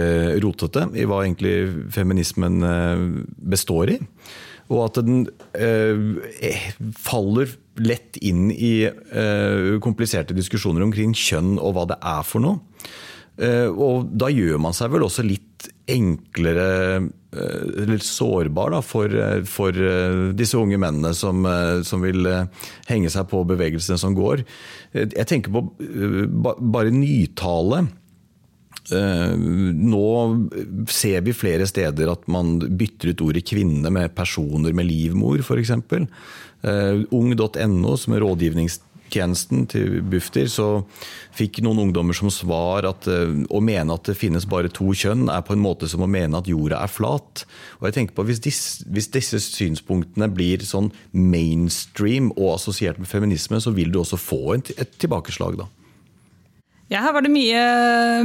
[0.44, 1.56] rotete i hva egentlig
[1.94, 3.04] feminismen uh,
[3.54, 4.00] består i.
[4.72, 8.86] Og at den uh, faller lett inn i
[9.82, 12.60] kompliserte diskusjoner omkring kjønn og hva det er for noe.
[13.74, 17.23] og da gjør man seg vel også litt enklere Eh,
[17.88, 21.46] litt sårbar da, for, eh, for, eh, disse unge mennene som,
[21.84, 22.28] som, vil
[22.90, 24.44] henge seg på bevegelsene som går.
[24.94, 25.64] Jeg tenker på
[26.60, 27.88] bare nytale.
[28.94, 30.08] Nå
[30.92, 35.72] ser vi flere steder at man bytter ut ordet kvinne med personer med livmor, f.eks.
[37.16, 38.82] Ung.no, som er rådgivnings
[39.14, 40.84] tjenesten til Bufdir, så
[41.36, 45.28] fikk noen ungdommer som svar at eh, å mene at det finnes bare to kjønn,
[45.32, 47.46] er på en måte som å mene at jorda er flat.
[47.80, 53.10] Og jeg tenker på Hvis disse, hvis disse synspunktene blir sånn mainstream og assosiert med
[53.12, 55.70] feminisme, så vil du også få et, tilbakeslag, da.
[56.92, 57.62] Ja, her var det mye,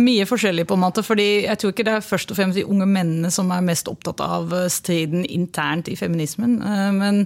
[0.03, 2.67] mye, forskjellig, på en måte, fordi jeg tror ikke det er først og fremst de
[2.69, 6.59] unge mennene som er mest opptatt av striden internt i feminismen.
[6.61, 7.23] Eh, men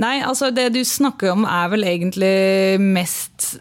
[0.00, 2.34] Nei, altså det du snakker om er vel egentlig
[2.82, 3.54] mest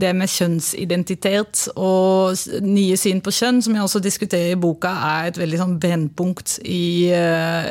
[0.00, 5.30] det med kjønnsidentitet og nye syn på kjønn, som jeg også diskuterer i boka, er
[5.30, 7.68] et veldig sånn brennpunkt i, eh,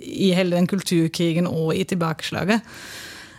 [0.00, 2.64] i hele den kulturkrigen og i tilbakeslaget.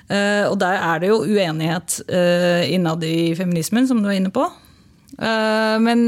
[0.07, 4.33] Eh, og der er det jo uenighet eh, innad i feminismen, som du er inne
[4.33, 4.45] på.
[5.17, 6.01] Uh, men,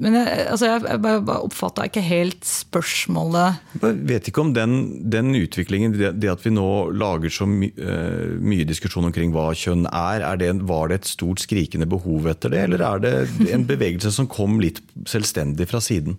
[0.00, 3.58] men jeg, altså jeg, jeg oppfatta ikke helt spørsmålet.
[3.82, 4.78] Jeg vet ikke om den,
[5.12, 6.64] den utviklingen, det, det, at vi nå
[6.96, 11.12] lager så my, uh, mye diskusjon omkring hva kjønn er, er det, var det et
[11.12, 13.14] stort skrikende behov etter det, eller er det
[13.52, 16.16] en bevegelse som kom litt selvstendig fra siden?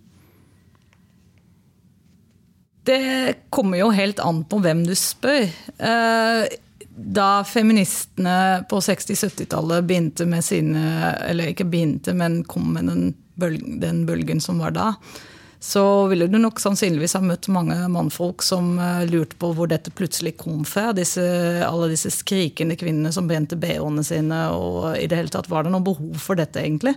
[2.86, 3.02] Det
[3.54, 5.50] kommer jo helt an på hvem du spør.
[5.82, 6.46] Uh,
[6.96, 13.80] da feministene på 60-70-tallet begynte med sine Eller ikke begynte, men kom med den, bølgen,
[13.82, 14.90] den bølgen som var da,
[15.62, 19.94] så ville du nok sannsynligvis ha møtt mange mannfolk som uh, lurte på hvor dette
[19.94, 20.90] plutselig kom fra.
[20.98, 21.22] Disse,
[21.68, 24.40] alle disse skrikende kvinnene som brente bh-ene sine.
[24.58, 26.96] Og i det hele tatt, var det noe behov for dette, egentlig?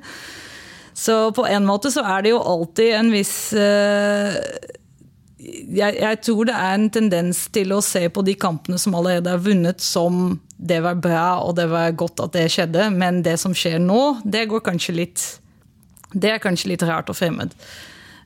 [0.96, 4.32] Så på en måte så er det jo alltid en viss uh,
[5.44, 9.32] jeg, jeg, tror det er en tendens til å se på de kampene som allerede
[9.34, 13.36] er vunnet, som det var bra og det var godt at det skjedde, men det
[13.42, 15.24] som skjer nå, det går kanskje litt
[16.14, 17.50] Det er kanskje litt rart og fremmed.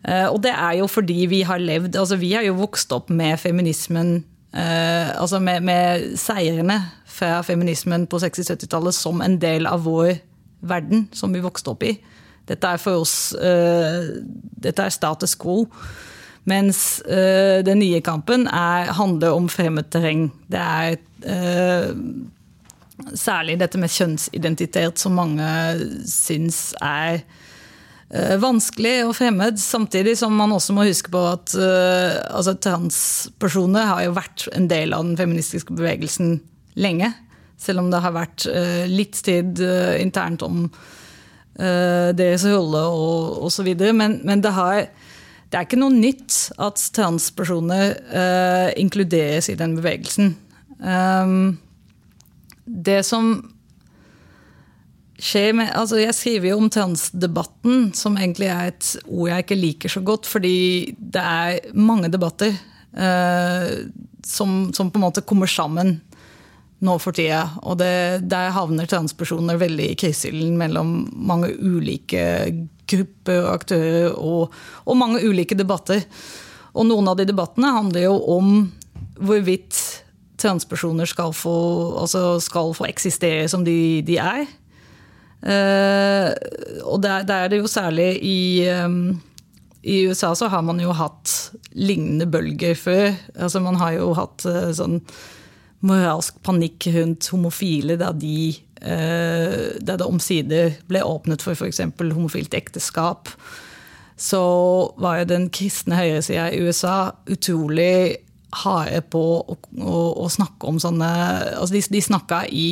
[0.05, 3.09] Uh, og det er jo fordi vi har levd altså Vi har jo vokst opp
[3.11, 4.21] med feminismen
[4.55, 10.21] uh, Altså med, med seirene fra feminismen på 60-70-tallet som en del av vår
[10.61, 11.97] verden som vi vokste opp i.
[12.47, 14.07] Dette er for oss uh,
[14.63, 15.65] Dette er status quo.
[16.49, 20.29] Mens uh, den nye kampen er, handler om fremmed terreng.
[20.49, 20.97] Det er
[21.29, 21.93] uh,
[23.15, 25.49] særlig dette med kjønnsidentitet, som mange
[26.09, 27.21] syns er
[28.15, 29.61] uh, vanskelig og fremmed.
[29.61, 34.97] Samtidig som man også må huske på at altså, transpersoner har jo vært en del
[34.97, 36.39] av den feministiske bevegelsen
[36.79, 37.13] lenge.
[37.59, 38.47] Selv om det har vært
[38.87, 39.59] litt tid
[39.99, 40.69] internt om
[41.59, 43.67] deres rolle og osv.
[43.99, 44.85] Men, men det har
[45.49, 50.35] det er ikke noe nytt at transpersoner uh, inkluderes i den bevegelsen.
[50.79, 51.57] Um,
[52.69, 53.31] det som
[55.19, 59.59] skjer med altså Jeg skriver jo om transdebatten, som egentlig er et ord jeg ikke
[59.59, 62.53] liker så godt, fordi det er mange debatter
[62.93, 63.89] uh,
[64.21, 65.97] som, som, på en måte kommer sammen
[66.85, 67.47] nå for tida.
[67.65, 74.55] Og det, der havner transpersoner veldig i kryssilden mellom mange ulike grupper og aktører og,
[74.85, 76.05] og, mange ulike debatter.
[76.75, 78.53] Og noen av de debattene handler jo om
[79.19, 79.79] hvorvidt
[80.39, 81.55] transpersoner skal få,
[81.99, 84.45] altså skal få eksistere som de, de er.
[85.39, 86.31] Uh,
[86.87, 89.21] og der, der, er det jo særlig i um,
[89.87, 93.13] i USA så har man jo hatt lignende bølger før.
[93.39, 94.99] Altså Man har jo hatt uh, sånn
[95.87, 101.81] moralsk panikk rundt homofile da de Eh, da det omsider ble åpnet for f.eks.
[101.99, 103.33] homofilt ekteskap,
[104.19, 104.43] så
[104.99, 108.19] var jo den kristne høyresida i USA utrolig
[108.65, 111.11] harde på å, å, å, snakke om sånne
[111.59, 112.71] altså De, de snakka i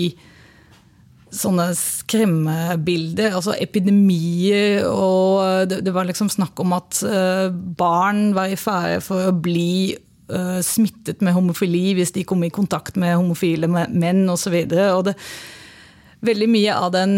[1.37, 8.55] sånne skremmebilder, altså epidemier, og det, det, var liksom snakk om at uh, barn var
[8.55, 9.93] i fare for å bli
[10.33, 14.55] uh, smittet med homofili hvis de kom i kontakt med homofile menn osv.
[14.63, 15.17] Og, så og det,
[16.25, 17.17] veldig mye av den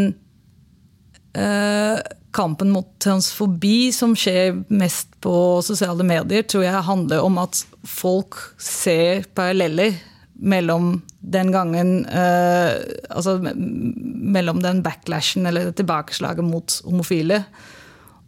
[1.38, 1.98] uh,
[2.34, 5.34] kampen mot transfobi som skjer mest på
[5.64, 9.96] sosiale medier, tror jeg handler om at folk ser paralleller
[10.38, 12.70] mellom den gangen uh,
[13.10, 17.42] Altså mellom den backlashen eller tilbakeslaget mot homofile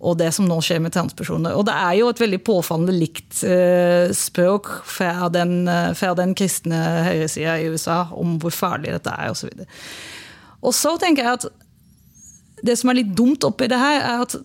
[0.01, 1.53] og det som nå skjer med transpersoner.
[1.53, 6.33] Og det er jo et veldig påfallende likt uh, språk fra den, uh, fra den
[6.39, 9.53] kristne høyresida i USA om hvor farlig dette er osv.
[10.61, 11.49] Og så tenker jeg at
[12.65, 14.37] det som er litt dumt oppi det her, er at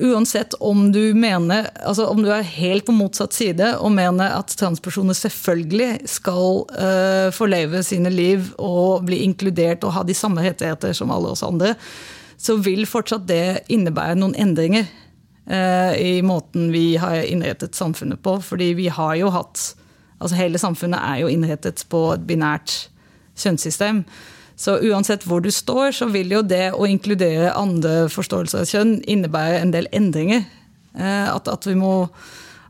[0.00, 4.54] uansett om du mener altså om du er helt på motsatt side og mener at
[4.58, 10.44] transpersoner selvfølgelig skal uh, få leve sine liv og bli inkludert og ha de samme
[10.44, 11.74] rettigheter som alle oss andre,
[12.36, 18.38] så vil fortsatt det innebære noen endringer uh, i måten vi har innrettet samfunnet på.
[18.42, 19.72] Fordi vi har jo hatt
[20.22, 22.86] altså Hele samfunnet er jo innrettet på et binært
[23.36, 24.04] kjønnssystem.
[24.56, 28.94] Så uansett hvor du står, så vil jo det å inkludere andre forståelser av kjønn
[29.10, 30.44] innebære en del endringer.
[30.94, 32.06] Eh, at, at, må,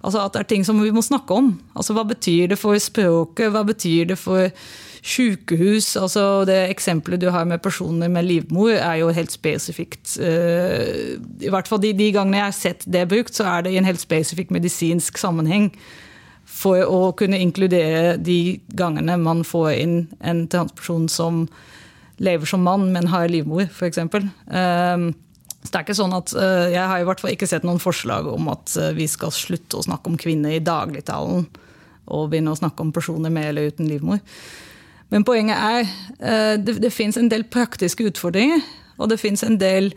[0.00, 1.52] altså at det er ting som vi må snakke om.
[1.76, 3.52] Altså Hva betyr det for språket?
[3.52, 4.48] Hva betyr det for
[5.04, 5.90] sykehus?
[6.00, 10.16] Altså Det eksempelet du har med personer med livmor, er jo helt spesifikt.
[10.24, 13.74] Eh, I hvert fall de, de gangene jeg har sett det brukt, så er det
[13.74, 15.68] i en helt spesifikk medisinsk sammenheng
[16.54, 21.44] for å kunne inkludere de gangene man får inn en transperson som
[22.22, 23.98] lever som mann, men har livmor, f.eks.
[23.98, 25.08] Ehm,
[25.64, 27.82] så det er ikke sånn at, eh, Jeg har i hvert fall ikke sett noen
[27.82, 31.48] forslag om at eh, vi skal slutte å snakke om kvinner i dagligtalen
[32.04, 34.20] og begynne å snakke om personer med eller uten livmor.
[35.10, 35.80] Men poenget er
[36.20, 38.62] eh, det, det fins en del praktiske utfordringer.
[38.98, 39.90] Og det fins en del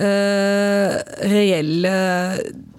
[0.00, 0.94] uh,
[1.28, 1.92] reelle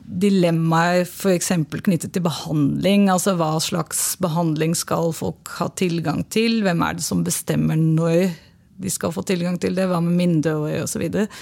[0.09, 1.51] dilemmaer f.eks.
[1.69, 3.07] knyttet til behandling.
[3.13, 6.63] Altså hva slags behandling skal folk ha tilgang til?
[6.65, 8.31] Hvem er det som bestemmer når
[8.79, 9.87] de skal få tilgang til det?
[9.91, 11.07] Hva med mindreårige osv.?
[11.09, 11.39] Og,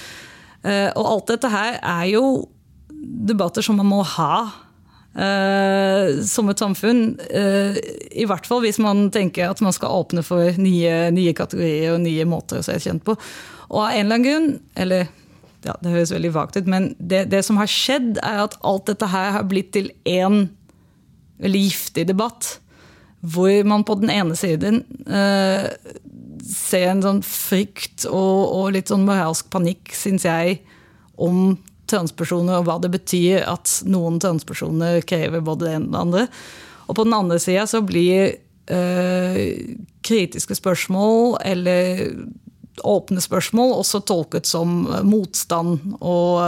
[0.68, 2.24] og alt dette her er jo
[2.98, 4.32] debatter som man må ha
[5.18, 7.16] Uh, som et samfunn.
[7.34, 7.74] Uh,
[8.14, 12.04] I hvert fall hvis man tenker at man skal åpne for nye, nye kategorier og
[12.04, 13.16] nye måter å se kjent på.
[13.72, 15.10] Og av en eller annen grunn, eller
[15.66, 18.88] ja, Det høres veldig vagt ut, men det, det, som har skjedd, er at alt
[18.90, 20.48] dette her har blitt til én
[21.42, 22.58] veldig giftig debatt.
[23.22, 25.68] Hvor man på den ene siden eh,
[26.48, 30.62] ser en sånn frykt og, og litt sånn moralsk panikk, syns jeg,
[31.18, 31.58] om
[31.90, 36.26] transpersoner og hva det betyr at noen transpersoner krever både det ene og det andre.
[36.88, 38.38] Og på den andre sida så blir
[38.72, 39.40] uh,
[40.08, 42.04] kritiske spørsmål eller
[42.86, 46.40] åpne spørsmål også tolket som motstand og,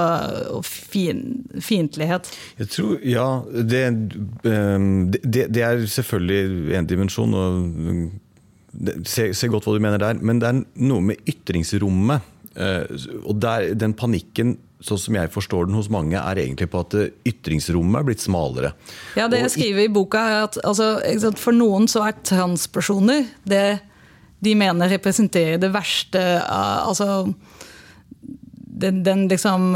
[0.54, 2.30] og fiendtlighet?
[2.60, 3.84] Jeg tror, ja, det,
[4.44, 7.34] det, det, er selvfølgelig en dimensjon.
[7.34, 12.28] og Se, se, godt hva du mener der, men det er noe med ytringsrommet.
[12.54, 12.86] Eh,
[13.24, 16.96] og der, den panikken sånn som jeg forstår den hos mange, er egentlig på at
[17.28, 18.72] ytringsrommet er blitt smalere.
[19.20, 23.82] Ja, Det jeg skriver i boka, er at altså, for noen så er transpersoner det
[24.40, 27.34] de mener representerer det verste Altså
[28.80, 29.74] den, den liksom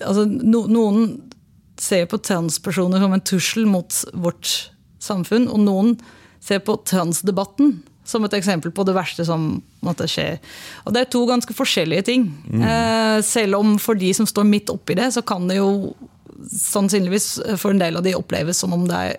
[0.00, 1.10] Altså no, noen
[1.80, 4.70] ser på transpersoner som en trussel mot vårt
[5.02, 5.96] samfunn, og noen
[6.44, 10.38] ser på transdebatten som et eksempel på det verste som måtte skje.
[10.84, 12.26] Og Det er to ganske forskjellige ting.
[12.46, 12.62] Mm.
[12.62, 15.94] Eh, selv om for de som står midt oppi det, så kan det jo
[16.52, 19.16] sannsynligvis for en del av de oppleves som om det er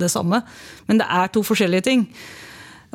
[0.00, 0.42] det samme.
[0.90, 2.06] Men det er to forskjellige ting.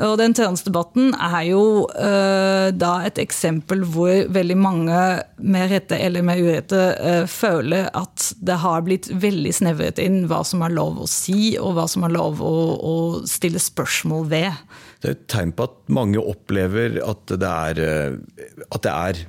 [0.02, 5.02] Og den transdebatten er jo uh, da et eksempel hvor veldig mange,
[5.38, 10.42] med rette eller med urette, uh, føler at det har blitt veldig snevret inn hva
[10.48, 12.96] som er lov å si, og hva som er lov å, å
[13.30, 14.64] stille spørsmål ved.
[15.04, 19.24] Det er et tegn på at mange opplever at det er, uh, at det er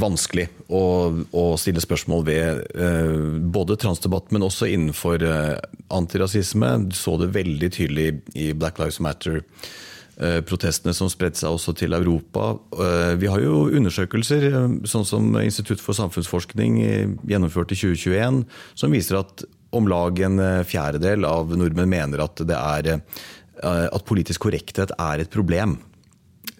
[0.00, 0.82] vanskelig å,
[1.32, 2.60] å, stille spørsmål ved
[3.54, 5.24] både transdebatt, men også innenfor
[5.94, 6.72] antirasisme.
[6.90, 9.40] Du så det veldig tydelig i Black Lives Matter
[10.16, 12.54] Eh, protestene som spredte seg også til Europa.
[12.72, 16.78] Eh, vi har jo undersøkelser, eh, sånn som Institutt for samfunnsforskning
[17.28, 22.56] gjennomførte i 2021, som viser at om lag en fjerdedel av nordmenn mener at, det
[22.56, 23.02] er,
[23.62, 25.76] at politisk korrekthet er et problem.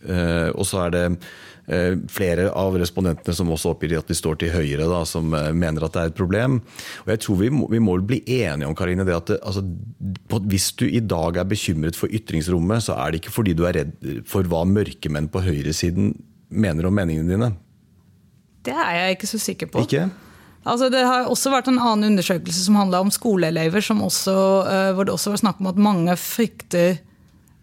[0.05, 4.53] Og så er det Eh, flere av respondentene som også oppgir at de står til
[4.55, 6.61] høyre, da, som eh, mener at det er et problem.
[7.05, 9.65] Og jeg tror Vi må, vi må bli enige om Karine, det at det, altså,
[10.47, 13.81] hvis du i dag er bekymret for ytringsrommet, så er det ikke fordi du er
[13.81, 13.97] redd
[14.31, 16.15] for hva mørkemenn på høyresiden
[16.51, 17.51] mener om meningene dine.
[18.67, 19.83] Det er jeg ikke så sikker på.
[19.87, 20.07] Ikke?
[20.67, 24.37] Altså, det har også vært en annen undersøkelse som handla om skoleelever, også,
[24.67, 27.03] uh, hvor det også var snakk om at mange frykter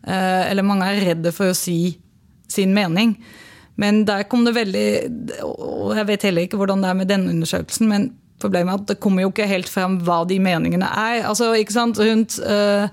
[0.03, 1.95] Eller mange er redde for å si
[2.51, 3.13] sin mening.
[3.81, 4.87] Men der kom det veldig
[5.41, 8.11] Og jeg vet heller ikke hvordan det er med denne undersøkelsen, men
[8.43, 11.23] problemet er at det kommer jo ikke helt frem hva de meningene er.
[11.29, 12.89] Altså, ikke sant, rundt, uh,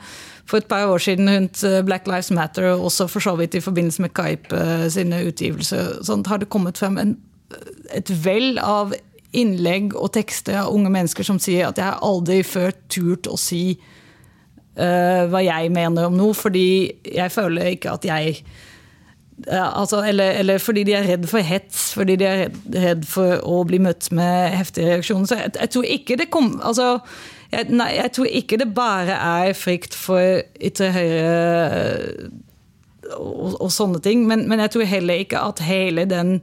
[0.50, 3.54] For et par år siden rundt eh, Black Lives Matter, og også for så vidt
[3.54, 7.12] i forbindelse med Kaip uh, sine utgivelser, sånt, har det kommet frem en,
[7.94, 8.90] et vell av
[9.30, 13.38] innlegg og tekster av unge mennesker som sier at jeg har aldri før turt å
[13.38, 16.66] si uh, hva jeg mener om noe, fordi
[17.06, 18.42] jeg føler ikke at jeg
[19.48, 23.62] altså, eller, eller, fordi de er redd for hets, fordi de er redd for å
[23.68, 25.26] bli møtt med heftige reaksjoner.
[25.30, 26.98] Så jeg, jeg tror ikke det kom, altså,
[27.52, 31.30] jeg, nei, jeg tror ikke det bare er frykt for ytre høyre
[33.16, 36.38] og, og, sånne ting, men, men, jeg tror heller ikke at hele den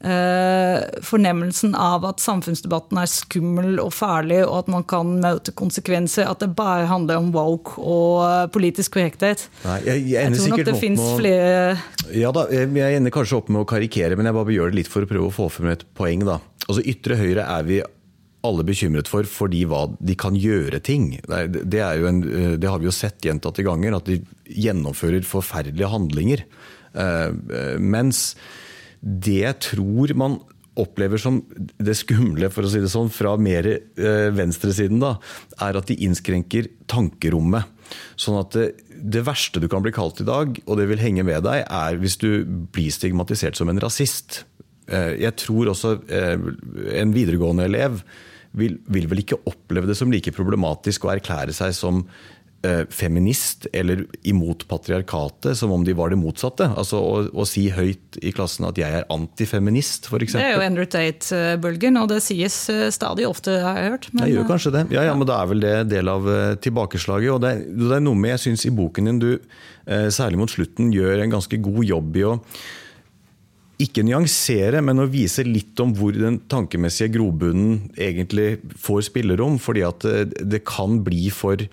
[0.00, 6.24] fornemmelsen av at samfunnsdebatten er skummel og farlig, og at man kan møte konsekvenser.
[6.30, 9.44] At det bare handler om woke og uh, politisk korrekthet.
[9.66, 11.76] Nei, jeg, jeg, jeg, tror nok det fins flere
[12.16, 14.90] Ja da, jeg ender kanskje opp med å karikere, men jeg bare gjør det litt
[14.90, 16.24] for å prøve å få frem et poeng.
[16.28, 16.40] da.
[16.66, 17.80] Altså Ytre høyre er vi
[18.46, 21.12] alle bekymret for fordi hva de kan gjøre ting.
[21.28, 26.46] Det, en, eh, det har vi jo sett gjentatte ganger, at de gjennomfører forferdelige handlinger.
[27.78, 28.32] Mens
[29.00, 30.38] det tror man
[30.80, 31.40] opplever som
[31.82, 35.16] det skumle, for å si det sånn, fra mer eh, venstresiden, da,
[35.66, 37.68] er at de innskrenker tankerommet.
[38.20, 41.26] Sånn at det, det, verste du kan bli kalt i dag, og det vil henge
[41.26, 44.44] med deg, er hvis du blir stigmatisert som en rasist.
[44.86, 46.36] Eh, jeg tror også eh,
[47.02, 48.02] en videregående elev
[48.58, 52.04] vil, vil, vel ikke oppleve det som like problematisk å erklære seg som
[52.92, 56.66] feminist eller imot patriarkatet, som om de var det motsatte.
[56.76, 60.36] Altså å, å si høyt i klassen at jeg er antifeminist, f.eks.
[60.36, 64.10] Det er jo Andrew Tate-bølgen, og det sies eh, stadig ofte, har jeg hørt.
[64.12, 64.84] Men, jeg gjør eh, kanskje det.
[64.96, 66.28] Ja, ja, men da er vel det del av
[66.60, 67.32] tilbakeslaget.
[67.32, 69.30] Og det det er noe med, jeg syns i boken din du,
[70.12, 72.36] særlig mot slutten, gjør en ganske god jobb i å
[73.84, 79.58] ikke nyansere, men å vise litt om hvor den tankemessige grobunnen egentlig får spillerom.
[79.62, 80.06] Fordi at
[80.40, 81.64] det kan bli for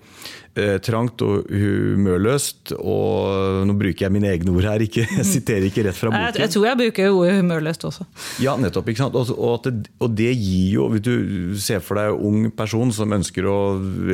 [0.58, 2.72] Eh, trangt og humørløst.
[2.78, 6.24] Og nå bruker jeg mine egne ord her, ikke, jeg siterer ikke rett fra boken.
[6.32, 8.06] Jeg, jeg tror jeg bruker ordet humørløst også.
[8.42, 8.90] Ja, nettopp.
[8.90, 9.18] ikke sant?
[9.18, 11.14] Og, det, og, det, gir jo Hvis du
[11.62, 13.58] ser for deg en ung person som ønsker å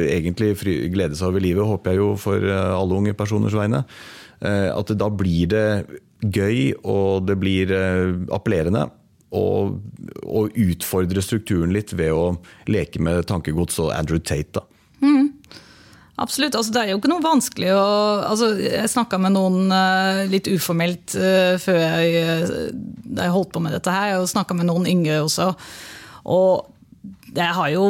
[0.05, 0.53] egentlig
[0.93, 3.85] glede seg over livet, håper jeg jo for eh, alle unge personers vegne,
[4.45, 5.67] eh, at da blir det
[6.33, 7.73] gøy, og det blir
[8.33, 8.87] appellerende.
[9.35, 9.81] Og,
[10.23, 12.37] og utfordre strukturen litt ved å
[12.71, 14.61] leke med tankegods og Andrew Tate.
[14.61, 14.63] da.
[15.03, 15.33] Mm.
[16.15, 16.55] Absolutt.
[16.55, 17.87] Altså, det er jo ikke noe vanskelig å
[18.23, 22.69] altså, Jeg snakka med noen uh, litt uformelt uh, før jeg, uh,
[23.19, 25.51] jeg, holdt på med dette her, og snakka med noen yngre også.
[26.31, 26.71] Og
[27.35, 27.89] det har jo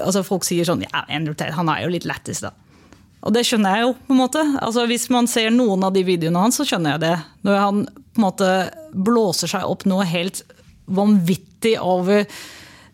[0.00, 2.54] altså, Folk sier sånn Ja, Andrew Tate, han er jo litt lættis, da.
[3.26, 4.42] Og det skjønner jeg jo, på en måte.
[4.62, 7.14] Altså, hvis man ser noen av de videoene hans, så skjønner jeg det.
[7.46, 8.50] Når han på en måte
[8.94, 10.44] blåser seg opp noe helt
[10.86, 12.24] vanvittig over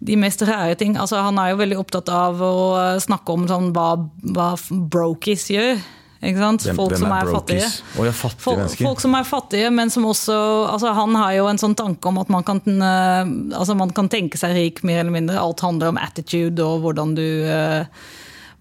[0.02, 0.96] de mest rare ting.
[0.98, 2.54] Altså, han er jo veldig opptatt av å
[3.02, 3.94] snakke om sånn, hva,
[4.34, 5.76] hva brokies gjør.
[6.22, 7.68] Folk som er er fattige.
[7.98, 10.36] Å, ja, fattige Folk, folk som er fattige, men som også
[10.70, 14.10] altså Han har jo en sånn tanke om at man kan, eh, altså man kan
[14.10, 15.40] tenke seg rik, mer eller mindre.
[15.40, 17.90] Alt handler om attitude og hvordan du, eh,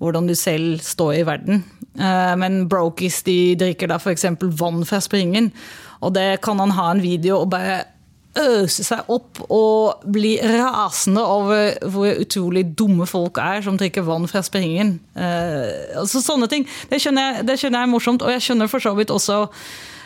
[0.02, 1.64] hvordan du selv står i verden.
[2.00, 4.26] Eh, Men brokies de drikker da f.eks.
[4.42, 5.52] vann fra springen,
[6.02, 7.84] og det kan han ha en video og bare
[8.40, 14.28] øse seg opp og bli rasende over hvor utrolig dumme folk er som drikker vann
[14.32, 15.00] fra springen.
[15.20, 16.68] Eh, altså Sånne ting.
[16.90, 19.46] Det skjønner, jeg, det skjønner jeg er morsomt, og jeg skjønner for så vidt også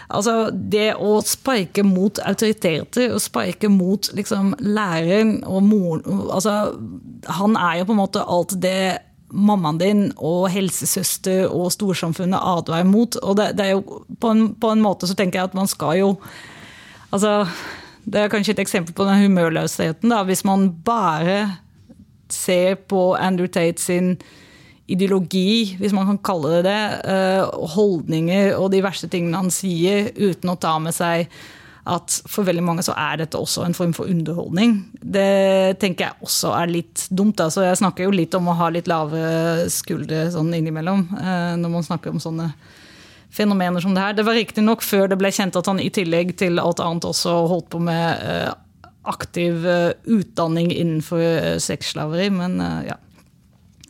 [0.05, 6.75] Altså, det å sparke mot autoriteter, og sparke mot liksom, læreren og moren altså,
[7.39, 8.99] Han er jo på en måte alt det
[9.35, 13.17] mammaen din og helsesøster og storsamfunnet advarer mot.
[13.21, 15.71] Og det, det er jo, på en, på en måte så tenker jeg at man
[15.71, 16.11] skal jo
[17.13, 17.45] Altså,
[18.03, 20.09] det er kanskje et eksempel på den humørløsheten.
[20.11, 20.23] Da.
[20.27, 21.61] Hvis man bare
[22.27, 24.17] ser på Andrew Tate sin
[24.91, 26.81] ideologi, hvis man kan kalle det det,
[27.13, 31.29] eh, holdninger og de verste tingene han sier, uten å ta med seg
[31.85, 34.79] at for veldig mange så er dette også en form for underholdning.
[35.01, 37.37] Det tenker jeg også er litt dumt.
[37.37, 37.51] Da.
[37.53, 41.73] Så jeg snakker jo litt om å ha litt lave skuldre sånn innimellom eh, når
[41.77, 42.49] man snakker om sånne
[43.35, 44.17] fenomener som det her.
[44.17, 47.37] Det var riktignok før det ble kjent at han i tillegg til alt annet også
[47.51, 48.49] holdt på med eh,
[49.05, 52.57] aktiv eh, utdanning innenfor sexslaveri, men
[52.87, 52.97] ja.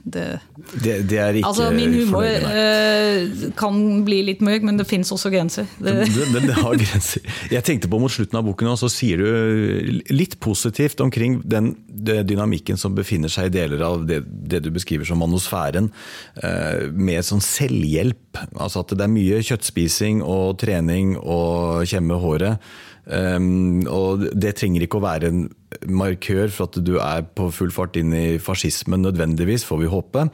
[0.05, 0.39] Det,
[0.83, 4.85] Det, det er ikke altså, min humor uh, eh, kan bli litt mørk, men det
[4.85, 5.65] fins også grenser.
[5.81, 5.95] Det,
[6.33, 7.25] Den, har grenser.
[7.49, 11.73] Jeg tenkte på Mot slutten av boken og så sier du litt positivt omkring den
[11.89, 15.89] dynamikken som befinner seg i deler av det, det du beskriver som manosfæren,
[16.43, 18.43] uh, med sånn selvhjelp.
[18.53, 22.61] Altså at det er mye kjøttspising og trening og kjemme håret.
[23.05, 25.45] Um, og det trenger ikke å være en
[25.87, 30.27] markør for at du er på full fart inn i fascismen nødvendigvis, får vi håpe.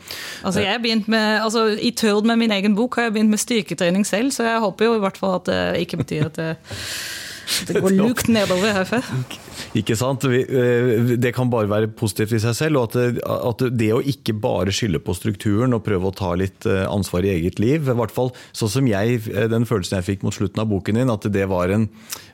[0.44, 3.34] altså, jeg har begynt med, altså, I tråd med min egen bok har jeg begynt
[3.34, 6.36] med styrketrening selv, så jeg håper jo i hvert fall at det ikke betyr at
[6.36, 6.56] det,
[7.68, 9.02] det går lukt nedover herfra.
[9.78, 10.26] Ikke sant?
[10.26, 12.82] Eh, Det kan bare være positivt i seg selv.
[12.82, 16.84] og at det, å ikke bare skylde på strukturen og prøve å ta litt eh,
[16.90, 20.26] ansvar i eget liv, i hvert fall sånn som jeg, eh, den følelsen jeg fikk
[20.26, 21.88] mot slutten av boken din, at det var en,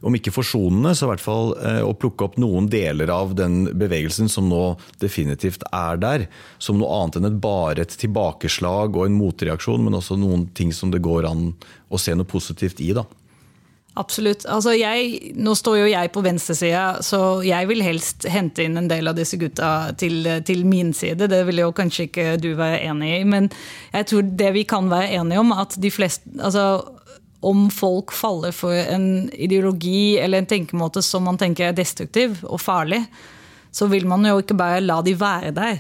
[0.06, 4.30] om ikke forsonende, så i hvert fall å plukke opp noen deler av den bevegelsen
[4.32, 6.28] som nå definitivt er der,
[6.62, 10.74] som noe annet enn et bare et tilbakeslag og en motreaksjon, men også noen ting
[10.76, 11.50] som det går an
[11.90, 12.92] å se noe positivt i.
[12.96, 13.06] da.
[13.98, 14.44] Absolutt.
[14.46, 18.90] Altså jeg, nå står jo jeg på venstresida, så jeg vil helst hente inn en
[18.92, 21.26] del av disse gutta til, til min side.
[21.32, 23.50] Det vil jo kanskje ikke du være enig i, men
[23.96, 26.68] jeg tror det vi kan være enige om, at de fleste altså,
[27.48, 32.58] Om folk faller for en ideologi eller en tenkemåte som man tenker er destruktiv og
[32.60, 33.04] farlig,
[33.72, 35.78] så vil man jo ikke bare la de være der.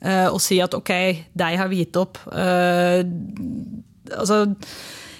[0.00, 0.92] eh, Og si at ok,
[1.34, 2.18] de har gitt opp.
[2.30, 3.02] Eh,
[4.14, 4.44] altså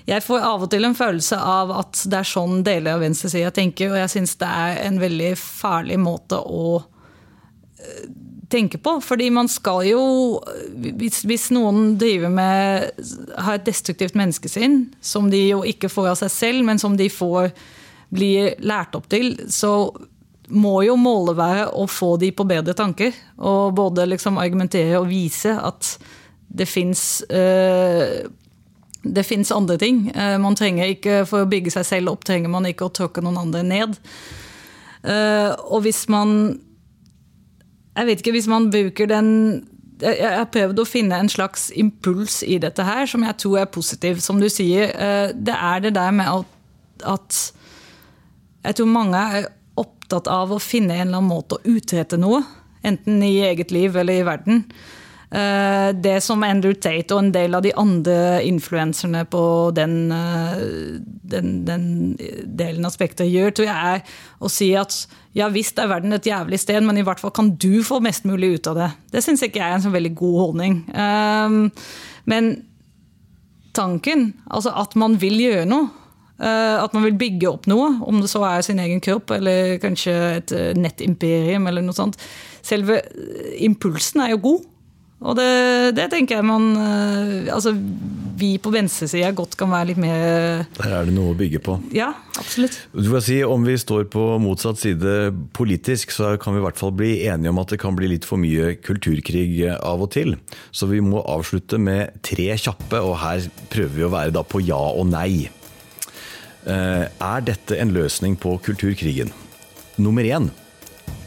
[0.09, 3.53] jeg får av og til en følelse av at det er sånn deler av venstresida
[3.55, 8.07] tenker, og jeg syns det er en veldig farlig måte å eh,
[8.53, 8.97] tenke på.
[9.05, 10.03] Fordi man skal jo
[10.73, 13.05] Hvis, hvis noen driver med
[13.39, 17.09] har et destruktivt menneskesinn, som de jo ikke får av seg selv, men som de
[17.13, 17.53] får
[18.13, 19.93] bli lært opp til, så
[20.53, 23.15] må jo målet være å få de på bedre tanker.
[23.41, 25.95] Og både liksom argumentere og vise at
[26.53, 27.23] det fins
[29.05, 30.11] det fins andre ting.
[30.15, 33.23] Eh, Man trenger ikke, For å bygge seg selv opp trenger man ikke å tråkke
[33.23, 33.99] noen andre ned.
[35.05, 36.61] Eh, Og hvis man
[37.97, 39.69] Jeg vet ikke, hvis man bruker den
[40.03, 43.69] jeg har prøvd å finne en slags impuls i dette her, som jeg tror er
[43.71, 44.19] positiv.
[44.21, 46.45] Som du sier, eh, det er det der med
[47.07, 47.53] at
[48.65, 49.47] Jeg tror mange er
[49.77, 52.43] opptatt av å finne en eller annen måte å utrette noe.
[52.85, 54.65] Enten i eget liv eller i verden.
[55.33, 61.01] Eh, Det som Andrew Tate og en del av de andre influenserne på den, eh,
[61.33, 61.87] den, den
[62.45, 64.03] delen av spekteret gjør, tror jeg er
[64.41, 67.55] å si at ja visst er verden et jævlig sted, men i hvert fall kan
[67.57, 68.91] du få mest mulig ut av det.
[69.15, 70.77] Det syns ikke jeg er en så veldig god holdning.
[70.93, 71.71] Eh,
[72.25, 72.53] Men
[73.75, 75.89] tanken, altså at man vil gjøre noe,
[76.39, 79.79] eh, at man vil bygge opp noe, om det så er sin egen kropp eller
[79.83, 82.21] kanskje et nettimperium eller noe sånt.
[82.63, 83.01] Selve
[83.59, 84.69] impulsen er jo god.
[85.23, 87.71] Og det, det tenker jeg man eh, Altså,
[88.43, 91.77] vi på venstresida godt kan være litt mer Der er det noe å bygge på.
[91.95, 92.09] Ja,
[92.41, 92.75] absolutt.
[92.91, 95.13] Du får si, Om vi står på motsatt side
[95.55, 98.27] politisk, så kan vi i hvert fall bli enige om at det kan bli litt
[98.27, 100.35] for mye kulturkrig av og til.
[100.75, 104.65] Så vi må avslutte med tre kjappe, og her prøver vi å være da på
[104.65, 105.47] ja og nei.
[106.67, 109.31] Eh, Er dette en løsning på kulturkrigen?
[110.03, 110.51] Nummer én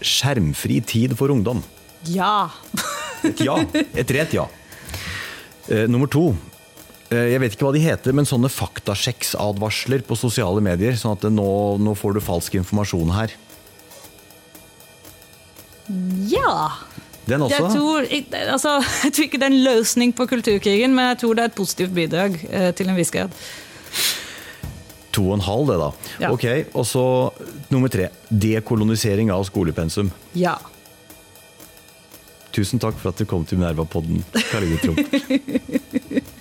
[0.03, 1.63] skjermfri tid for ungdom.
[2.11, 2.49] Ja.
[3.29, 3.55] Et ja.
[3.95, 4.47] Et rett ja.
[5.69, 6.33] Uh, nummer to
[7.13, 10.95] Uh, Jeg vet ikke hva de heter, men sånne faktasjekksadvarsler på sosiale medier.
[10.97, 11.45] Sånn at nå,
[11.77, 13.35] nå får du falsk informasjon her.
[16.31, 16.71] Ja.
[17.29, 17.55] Den også?
[17.61, 18.73] Jeg tror, ikke- altså,
[19.05, 21.57] jeg tror ikke det er en løsning på kulturkrigen, men jeg tror det er et
[21.61, 23.29] positivt bidrag uh, til en viss grad.
[25.15, 25.89] To og en halv, det da.
[26.25, 26.31] Ja.
[26.33, 27.05] Ok, Og så
[27.69, 28.09] nummer tre.
[28.29, 30.09] Dekolonisering av skolepensum.
[30.33, 30.57] Ja.
[32.55, 36.31] Tusen takk for at du kom til Minerva-podden, Karine Trump.